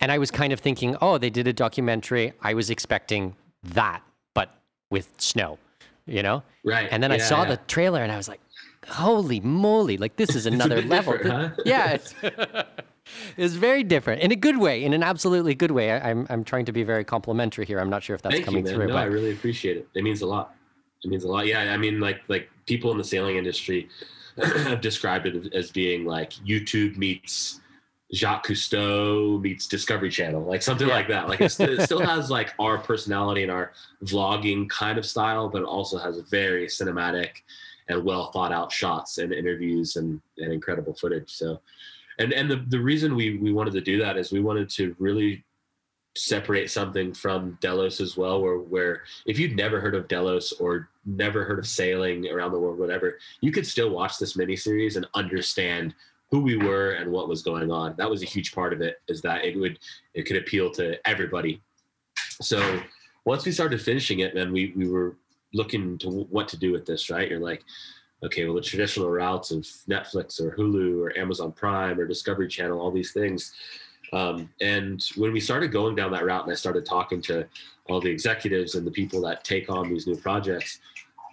[0.00, 2.32] And I was kind of thinking, oh, they did a documentary.
[2.42, 4.02] I was expecting that,
[4.34, 4.54] but
[4.90, 5.58] with snow,
[6.06, 6.42] you know?
[6.64, 6.88] Right.
[6.90, 7.50] And then I saw yeah.
[7.50, 8.40] the trailer and I was like,
[8.88, 11.16] holy moly, like this is a another level.
[11.22, 11.50] huh?
[11.64, 11.98] Yeah.
[12.06, 12.14] It's,
[13.36, 15.92] it's very different in a good way, in an absolutely good way.
[15.92, 17.78] I, I'm, I'm trying to be very complimentary here.
[17.78, 18.74] I'm not sure if that's Thank coming man.
[18.74, 18.88] through.
[18.88, 19.88] No, but I really appreciate it.
[19.94, 20.56] It means a lot.
[21.04, 21.46] It means a lot.
[21.46, 23.88] Yeah, I mean, like like people in the sailing industry
[24.42, 27.60] have described it as being like YouTube meets
[28.12, 30.94] Jacques Cousteau meets Discovery Channel, like something Yeah.
[30.94, 31.28] like that.
[31.28, 33.70] Like it's, it still has like our personality and our
[34.04, 37.42] vlogging kind of style, but it also has very cinematic
[37.88, 41.30] and well thought out shots and interviews and, and incredible footage.
[41.30, 41.60] So,
[42.18, 44.96] and and the the reason we we wanted to do that is we wanted to
[44.98, 45.44] really
[46.16, 50.88] separate something from Delos as well, where where if you'd never heard of Delos or
[51.04, 55.06] never heard of sailing around the world, whatever, you could still watch this miniseries and
[55.14, 55.94] understand
[56.30, 57.94] who we were and what was going on.
[57.96, 59.78] That was a huge part of it, is that it would
[60.14, 61.60] it could appeal to everybody.
[62.40, 62.80] So
[63.24, 65.16] once we started finishing it, then we we were
[65.52, 67.30] looking to what to do with this, right?
[67.30, 67.62] You're like,
[68.24, 72.80] okay, well the traditional routes of Netflix or Hulu or Amazon Prime or Discovery Channel,
[72.80, 73.52] all these things.
[74.12, 77.46] Um, and when we started going down that route and I started talking to
[77.86, 80.80] all the executives and the people that take on these new projects,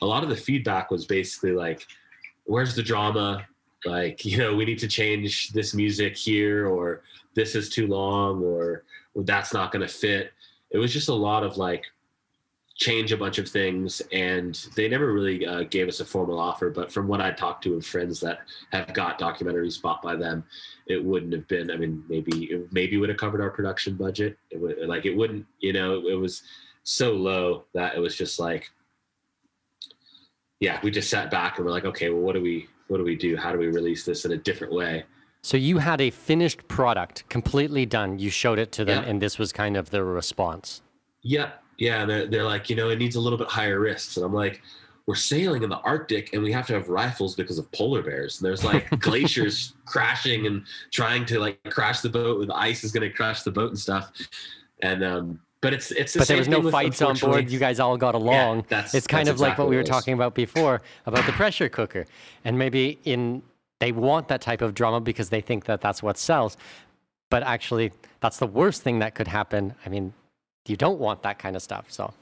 [0.01, 1.85] a lot of the feedback was basically like,
[2.45, 3.45] where's the drama?
[3.85, 7.03] Like, you know, we need to change this music here, or
[7.35, 8.83] this is too long, or,
[9.13, 10.31] or that's not going to fit.
[10.71, 11.85] It was just a lot of like,
[12.83, 16.69] change a bunch of things and they never really uh, gave us a formal offer
[16.69, 18.39] but from what i talked to of friends that
[18.73, 20.43] have got documentaries bought by them
[20.87, 24.37] it wouldn't have been i mean maybe it maybe would have covered our production budget
[24.51, 26.43] it would like it wouldn't you know it was
[26.83, 28.69] so low that it was just like
[30.59, 33.03] yeah we just sat back and we're like okay well what do we what do
[33.05, 35.03] we do how do we release this in a different way
[35.41, 38.17] So you had a finished product, completely done.
[38.23, 39.09] You showed it to them, Yeah.
[39.09, 40.81] and this was kind of the response.
[41.21, 44.25] yeah yeah they're, they're like you know it needs a little bit higher risks and
[44.25, 44.61] i'm like
[45.05, 48.39] we're sailing in the arctic and we have to have rifles because of polar bears
[48.39, 52.91] and there's like glaciers crashing and trying to like crash the boat with ice is
[52.91, 54.11] going to crash the boat and stuff
[54.81, 57.49] and um but it's it's the But there was no fights on board.
[57.49, 58.65] You guys all got along.
[58.67, 61.69] that's- it's kind that's of like what we were talking about before about the pressure
[61.69, 62.05] cooker,
[62.43, 63.41] and maybe in
[63.79, 66.57] they want that type of drama because they think that that's what sells,
[67.29, 69.73] but actually that's the worst thing that could happen.
[69.85, 70.13] I mean,
[70.67, 71.85] you don't want that kind of stuff.
[71.89, 72.13] So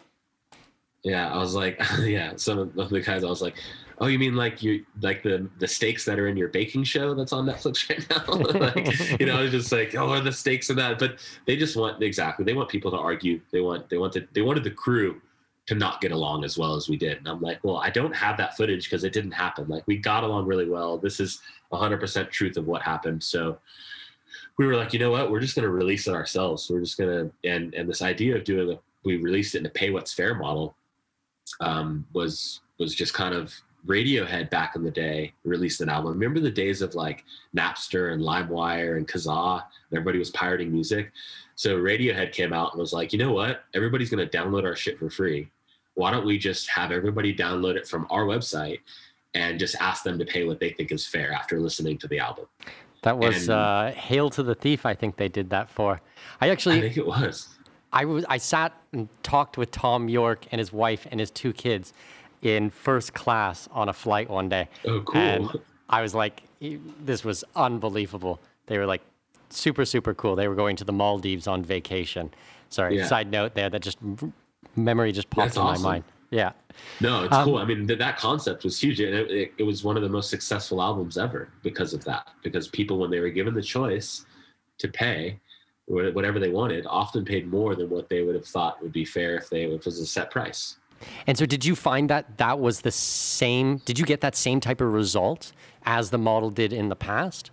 [1.04, 2.34] Yeah, I was like, yeah.
[2.36, 3.56] Some of the guys, I was like,
[4.00, 7.14] oh, you mean like you like the the stakes that are in your baking show
[7.14, 8.60] that's on Netflix right now?
[8.60, 11.00] like, you know, just like, oh, are the stakes in that?
[11.00, 12.46] But they just want exactly.
[12.46, 13.42] They want people to argue.
[13.52, 15.22] They want they wanted they wanted the crew
[15.68, 17.20] to not get along as well as we did.
[17.20, 19.68] And I'm like, well, I don't have that footage because it didn't happen.
[19.68, 20.98] Like we got along really well.
[20.98, 21.40] This is
[21.72, 23.24] 100% truth of what happened.
[23.24, 23.60] So
[24.62, 25.32] we were like, you know what?
[25.32, 26.70] We're just going to release it ourselves.
[26.70, 29.66] We're just going to and and this idea of doing a we released it in
[29.66, 30.76] a pay what's fair model
[31.60, 33.54] um, was was just kind of
[33.88, 36.14] Radiohead back in the day released an album.
[36.14, 37.24] Remember the days of like
[37.58, 41.12] Napster and LimeWire and Kazaa, everybody was pirating music.
[41.56, 43.64] So Radiohead came out and was like, you know what?
[43.74, 45.50] Everybody's going to download our shit for free.
[45.96, 48.80] why don't we just have everybody download it from our website
[49.34, 52.20] and just ask them to pay what they think is fair after listening to the
[52.20, 52.46] album?
[53.04, 56.00] That was And- uh, "Hail to the Thief." I think they did that for.
[56.40, 57.50] I actually, I think it was.
[57.94, 61.52] I was I sat and talked with Thom Yorke and his wife and his two
[61.54, 61.94] kids
[62.42, 64.70] in first class on a flight one day.
[64.86, 65.18] Oh, cool.
[65.22, 65.50] And
[65.90, 68.40] I was like, "E- this was unbelievable.
[68.68, 69.02] They were like
[69.50, 70.36] super super cool.
[70.36, 72.32] They were going to the Maldives on vacation.
[72.70, 73.08] Sorry, Yeah.
[73.08, 73.70] side note there.
[73.70, 73.98] That just
[74.76, 75.84] memory just popped That's in awesome.
[75.84, 76.04] my mind.
[76.32, 76.54] Yeah.
[77.02, 77.58] No, it's Um, cool.
[77.58, 80.30] I mean, th- that concept was huge, it, it, it was one of the most
[80.30, 82.30] successful albums ever because of that.
[82.42, 84.26] Because people, when they were given the choice
[84.80, 85.40] to pay
[85.88, 89.36] whatever they wanted, often paid more than what they would have thought would be fair
[89.36, 90.78] if they if it was a set price.
[91.28, 93.78] And so, did you find that that was the same?
[93.86, 95.52] Did you get that same type of result
[95.84, 97.52] as the model did in the past?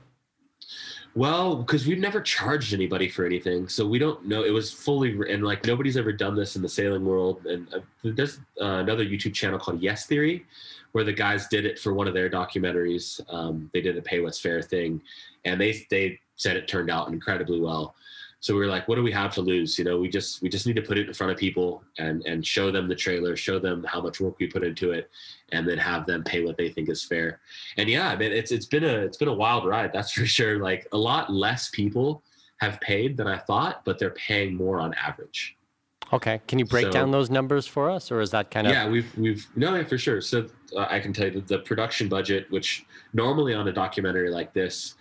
[1.18, 4.44] Well, because we've never charged anybody for anything, so we don't know.
[4.44, 7.44] It was fully and like nobody's ever done this in the sailing world.
[7.44, 10.46] And uh, there's uh, another YouTube channel called Yes Theory,
[10.92, 13.20] where the guys did it for one of their documentaries.
[13.34, 15.02] Um, they did a pay what's fair thing,
[15.44, 17.96] and they they said it turned out incredibly well.
[18.40, 19.78] So we were like, what do we have to lose?
[19.78, 22.24] You know, we just we just need to put it in front of people and
[22.24, 25.10] and show them the trailer, show them how much work we put into it,
[25.50, 27.40] and then have them pay what they think is fair
[27.76, 30.26] and yeah, I mean, it's it's been a it's been a wild ride, that's for
[30.26, 30.58] sure.
[30.60, 32.22] Like a lot less people
[32.60, 35.56] have paid than I thought, but they're paying more on average.
[36.12, 38.72] Okay, can you break So- down those numbers for us, or is that kind of
[38.72, 40.20] Yeah, we've we've no, yeah, for sure.
[40.20, 44.30] So uh, I can tell you that the production budget, which normally on a documentary
[44.30, 44.94] like this,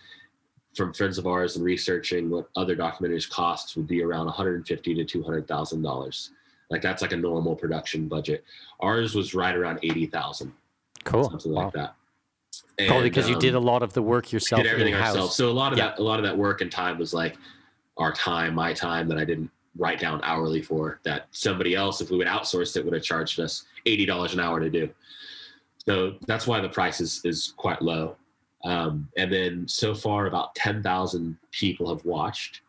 [0.77, 5.03] from friends of ours and researching what other documentaries cost, would be around 150 to
[5.03, 6.29] 200 thousand dollars.
[6.69, 8.43] Like that's like a normal production budget.
[8.81, 10.53] Ours was right around 80,000,
[11.03, 11.29] cool?
[11.29, 11.63] something Wow.
[11.63, 11.95] like that.
[12.87, 15.35] Probably And, because you did a um, lot of the work yourself did everything ourselves.
[15.35, 15.87] So a lot of Yeah.
[15.89, 17.37] that, a lot of that work and time was like
[17.97, 20.99] our time, my time that I didn't write down hourly for.
[21.03, 24.39] That somebody else, if we would outsource it, would have charged us eighty dollars an
[24.39, 24.89] hour to do.
[25.85, 28.17] So that's why the price is is quite low.
[28.63, 32.61] Um, and then so far, about ten thousand people have watched,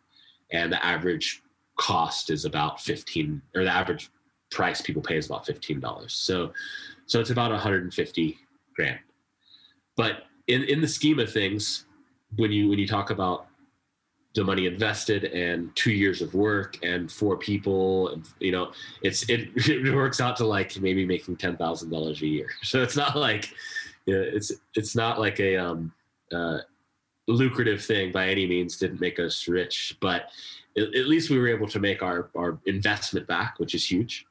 [0.53, 1.43] and the average
[1.77, 4.11] cost is about fifteen, or the average
[4.51, 6.15] price people pay is about fifteen dollars.
[6.15, 6.53] So,
[7.07, 8.39] so it's about one hundred and fifty
[8.77, 8.99] grand.
[9.97, 11.87] But in in the scheme of things,
[12.37, 13.49] when you when you talk about
[14.35, 18.71] the money invested and two years of work and four people and you know
[19.03, 22.83] it's it, it works out to like maybe making ten thousand dollars a year so
[22.83, 23.53] it's not like
[24.09, 25.93] you know, it's it's not like a um
[26.33, 26.59] uh
[27.27, 30.31] lucrative thing by any means didn't make us rich but
[30.77, 34.25] at, at least we were able to make our our investment back which is huge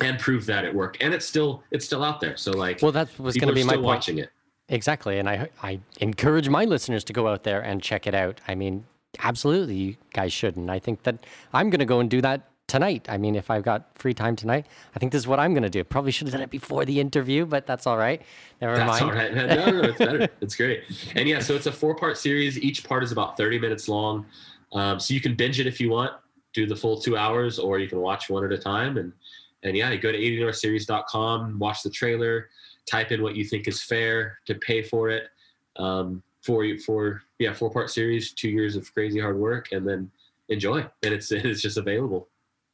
[0.00, 2.92] and prove that it worked and it's still it's still out there so like Well,
[2.92, 3.84] that was going to be my point.
[3.84, 4.30] watching it
[4.68, 8.40] Exactly, and I I encourage my listeners to go out there and check it out.
[8.46, 8.84] I mean,
[9.20, 11.24] absolutely, you guys should, and I think that
[11.54, 13.06] I'm going to go and do that tonight.
[13.08, 15.64] I mean, if I've got free time tonight, I think this is what I'm going
[15.64, 15.82] to do.
[15.82, 18.22] Probably should have done it before the interview, but that's all right.
[18.60, 19.12] Never That's mind.
[19.12, 19.34] all right.
[19.34, 20.28] No, no, no, it's better.
[20.40, 20.84] it's great.
[21.16, 22.58] And yeah, so it's a four part series.
[22.60, 24.26] Each part is about 30 minutes long.
[24.72, 26.12] Um, so you can binge it if you want,
[26.52, 28.98] do the full two hours, or you can watch one at a time.
[28.98, 29.12] And
[29.64, 32.48] and yeah, you go to 80northseries.com, watch the trailer,
[32.86, 35.28] type in what you think is fair to pay for it.
[35.76, 40.10] Um, for for yeah, four part series, two years of crazy hard work, and then
[40.48, 40.86] enjoy.
[41.02, 42.28] And it's it's just available.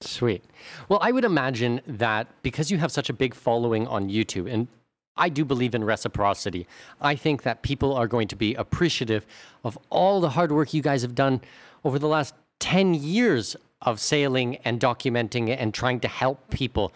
[0.05, 0.45] Sweet.
[0.89, 4.69] Well, I would imagine that because you have such a big following on YouTube, and
[5.17, 6.67] I do believe in reciprocity,
[7.01, 9.27] I think that people are going to be appreciative
[9.63, 11.41] of all the hard work you guys have done
[11.85, 16.93] over the last 10 years of sailing and documenting and trying to help people.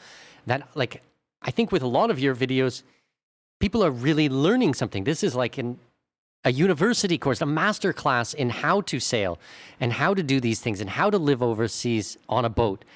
[0.47, 1.03] That, like,
[1.43, 2.83] I think with a lot of your videos,
[3.61, 5.05] people are really learning something.
[5.05, 5.79] This is like an
[6.49, 9.39] a university course, a master class in how to sail
[9.81, 12.87] and how to do these things and how to live overseas on a boat.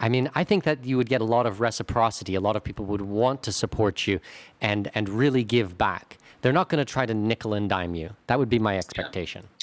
[0.00, 2.34] I mean, I think that you would get a lot of reciprocity.
[2.34, 4.18] A lot of people would want to support you
[4.60, 6.18] and and really give back.
[6.42, 8.10] They're not going to try to nickel and dime you.
[8.26, 9.42] That would be my expectation.
[9.44, 9.55] Yeah,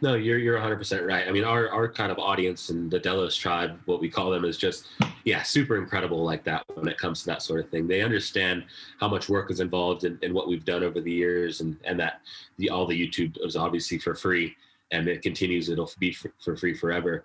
[0.00, 1.28] no, you're you're 100 percent right.
[1.28, 4.44] I mean, our our kind of audience and the Delos tribe, what we call them,
[4.44, 4.86] is just
[5.24, 7.86] yeah, super incredible like that when it comes to that sort of thing.
[7.86, 8.64] They understand
[8.98, 12.00] how much work is involved in, in what we've done over the years, and and
[12.00, 12.22] that
[12.56, 14.56] the all the YouTube is obviously for free,
[14.90, 15.68] and it continues.
[15.68, 17.24] It'll be for, for free forever,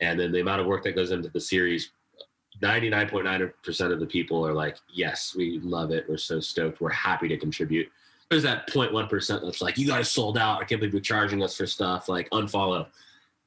[0.00, 1.92] and then the amount of work that goes into the series.
[2.62, 6.06] 99.9% of the people are like, yes, we love it.
[6.08, 6.80] We're so stoked.
[6.80, 7.86] We're happy to contribute
[8.30, 10.60] there's that 0.1% that's like, you guys sold out.
[10.60, 12.08] I can't believe you're charging us for stuff.
[12.08, 12.86] Like, unfollow.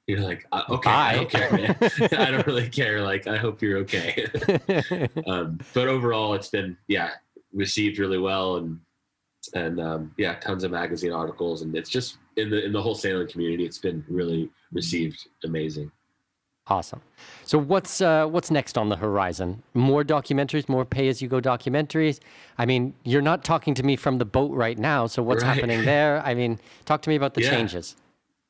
[0.07, 1.77] You're like, uh, okay, I don't care, man.
[2.17, 3.01] I don't really care.
[3.01, 4.25] Like, I hope you're okay.
[5.27, 7.11] um, but overall, it's been, yeah,
[7.53, 8.55] received really well.
[8.55, 8.79] And,
[9.53, 11.61] and um, yeah, tons of magazine articles.
[11.61, 15.91] And it's just in the, in the whole sailing community, it's been really received amazing.
[16.69, 17.01] Awesome.
[17.43, 19.63] So what's uh, what's next on the horizon?
[19.73, 22.19] More documentaries, more pay-as-you-go documentaries.
[22.59, 25.07] I mean, you're not talking to me from the boat right now.
[25.07, 25.55] So what's Right.
[25.55, 26.21] happening there?
[26.23, 27.49] I mean, talk to me about the Yeah.
[27.49, 27.95] changes.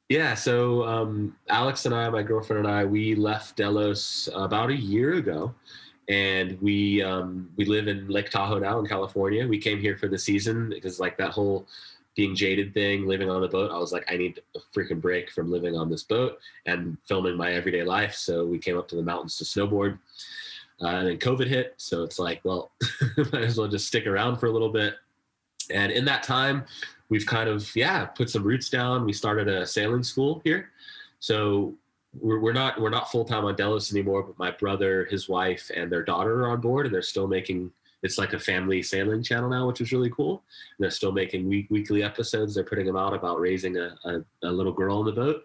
[0.10, 4.76] Yeah, so um, Alex and I, my girlfriend and I, we left Delos about a
[4.76, 5.54] year ago,
[6.08, 9.48] and we um, we live in Lake Tahoe now in California.
[9.48, 11.68] We came here for the season because like that whole
[12.16, 13.72] being jaded thing, living on the boat.
[13.72, 17.38] I was like, I need a freaking break from living on this boat and filming
[17.38, 18.16] my everyday life.
[18.16, 20.00] So we came up to the mountains to snowboard.
[20.82, 22.72] Uh, and then COVID hit, so it's like, well,
[23.34, 24.96] might as well just stick around for a little bit.
[25.70, 26.66] And in that time,
[27.10, 29.06] we've kind of yeah put some roots down.
[29.06, 30.72] We started a sailing school here,
[31.20, 31.74] so
[32.20, 34.24] we're, we're not we're not full time on Delos anymore.
[34.24, 37.72] But my brother, his wife, and their daughter are on board, and they're still making.
[38.02, 40.44] It's like a family sailing channel now, which is really cool.
[40.78, 42.56] And they're still making week, weekly episodes.
[42.56, 45.44] They're putting them out about raising a, a, a little girl on the boat.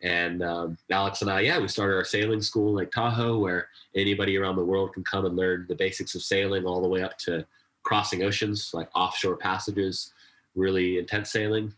[0.00, 3.68] And um, Alex and I, yeah, we started our sailing school in Lake Tahoe, where
[3.96, 7.02] anybody around the world can come and learn the basics of sailing, all the way
[7.02, 7.44] up to
[7.82, 10.12] crossing oceans, like offshore passages,
[10.54, 11.72] really intense sailing.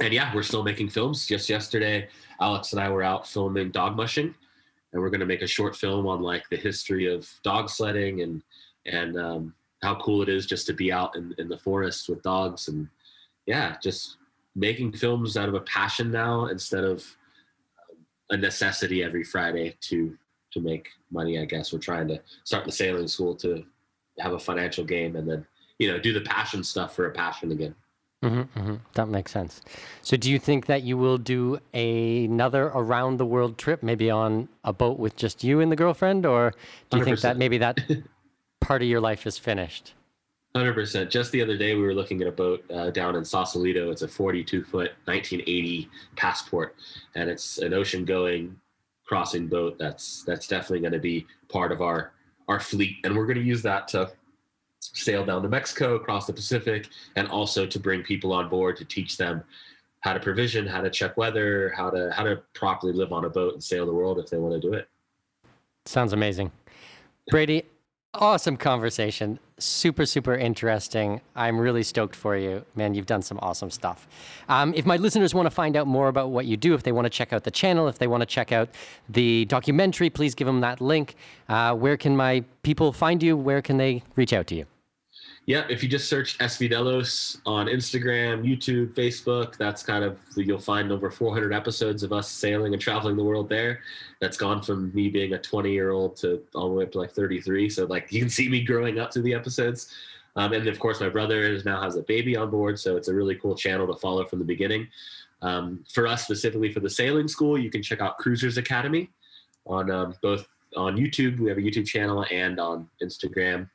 [0.00, 1.26] And yeah, we're still making films.
[1.26, 2.08] Just yesterday,
[2.40, 4.32] Alex and I were out filming dog mushing,
[4.92, 8.22] and we're going to make a short film on like the history of dog sledding
[8.22, 8.42] and
[8.88, 12.22] and um, how cool it is just to be out in, in the forest with
[12.22, 12.88] dogs and
[13.46, 14.16] yeah, just
[14.54, 17.04] making films out of a passion now instead of
[18.30, 20.16] a necessity every Friday to
[20.50, 21.38] to make money.
[21.38, 23.64] I guess we're trying to start the sailing school to
[24.18, 25.46] have a financial game and then
[25.78, 27.74] you know do the passion stuff for a passion again.
[28.22, 29.62] hmm hmm That makes sense.
[30.02, 34.48] So, do you think that you will do another around the world trip, maybe on
[34.64, 36.52] a boat with just you and the girlfriend, or
[36.90, 37.78] do you think that maybe that
[38.68, 39.94] part of your life is finished?
[40.54, 41.10] Hundred percent.
[41.10, 43.90] Just the other day, we were looking at a boat uh, down in Sausalito.
[43.90, 46.76] It's a 42 foot 1980 passport,
[47.14, 48.54] and it's an ocean-going
[49.06, 49.78] crossing boat.
[49.78, 52.12] That's that's definitely going to be part of our
[52.46, 54.10] our fleet, and we're going to use that to
[54.80, 58.84] sail down to Mexico, across the Pacific, and also to bring people on board to
[58.84, 59.42] teach them
[60.00, 63.30] how to provision, how to check weather, how to how to properly live on a
[63.30, 64.88] boat and sail the world if they want to do it.
[65.86, 66.50] Sounds amazing.
[67.30, 67.64] Brady,
[68.14, 69.38] awesome conversation.
[69.58, 71.20] Super, super interesting.
[71.34, 72.64] I'm really stoked for you.
[72.74, 74.06] Man, you've done some awesome stuff.
[74.48, 76.92] Um, if my listeners want to find out more about what you do, if they
[76.92, 78.68] want to check out the channel, if they want to check out
[79.08, 81.16] the documentary, please give them that link.
[81.48, 83.36] Uh, where can my people find you?
[83.36, 84.66] Where can they reach out to you?
[85.48, 90.58] Yeah, if you just search SV Delos on Instagram, YouTube, Facebook, that's kind of you'll
[90.58, 93.80] find over 400 episodes of us sailing and traveling the world there.
[94.20, 96.98] That's gone from me being a 20 year old to all the way up to
[96.98, 97.70] like 33.
[97.70, 99.90] So like you can see me growing up through the episodes.
[100.36, 103.14] Um, and of course, my brother now has a baby on board, so it's a
[103.14, 104.86] really cool channel to follow from the beginning.
[105.40, 109.08] Um, for us specifically for the sailing school, you can check out Cruisers Academy
[109.66, 110.46] on um, both
[110.76, 111.40] on YouTube.
[111.40, 113.70] We have a YouTube channel and on Instagram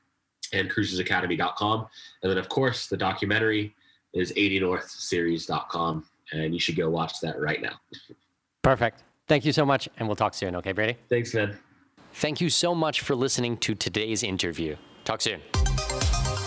[0.53, 1.87] and cruisersacademy.com.
[2.21, 3.75] And then, of course, the documentary
[4.13, 7.79] is 80northseries.com, and you should go watch that right now.
[8.61, 9.03] Perfect.
[9.27, 10.55] Thank you so much, and we'll talk soon.
[10.57, 10.97] Okay, Brady?
[11.09, 11.57] Thanks, man.
[12.13, 14.75] Thank you so much for listening to today's interview.
[15.03, 15.41] Talk soon.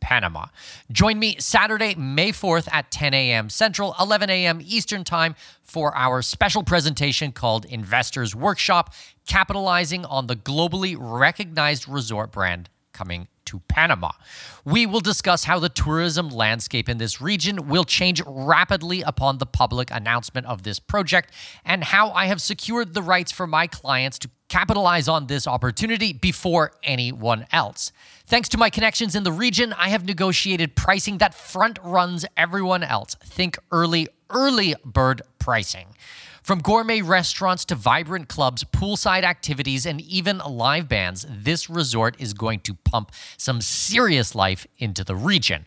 [0.00, 0.46] Panama.
[0.90, 3.50] Join me Saturday, May 4th at 10 a.m.
[3.50, 4.60] Central, 11 a.m.
[4.62, 8.94] Eastern Time for our special presentation called Investors Workshop,
[9.26, 14.10] capitalizing on the globally recognized resort brand coming to Panama.
[14.64, 19.46] We will discuss how the tourism landscape in this region will change rapidly upon the
[19.46, 21.32] public announcement of this project
[21.64, 26.12] and how I have secured the rights for my clients to capitalize on this opportunity
[26.12, 27.92] before anyone else.
[28.28, 32.82] Thanks to my connections in the region, I have negotiated pricing that front runs everyone
[32.82, 33.14] else.
[33.22, 35.86] Think early, early bird pricing.
[36.42, 42.34] From gourmet restaurants to vibrant clubs, poolside activities, and even live bands, this resort is
[42.34, 45.66] going to pump some serious life into the region.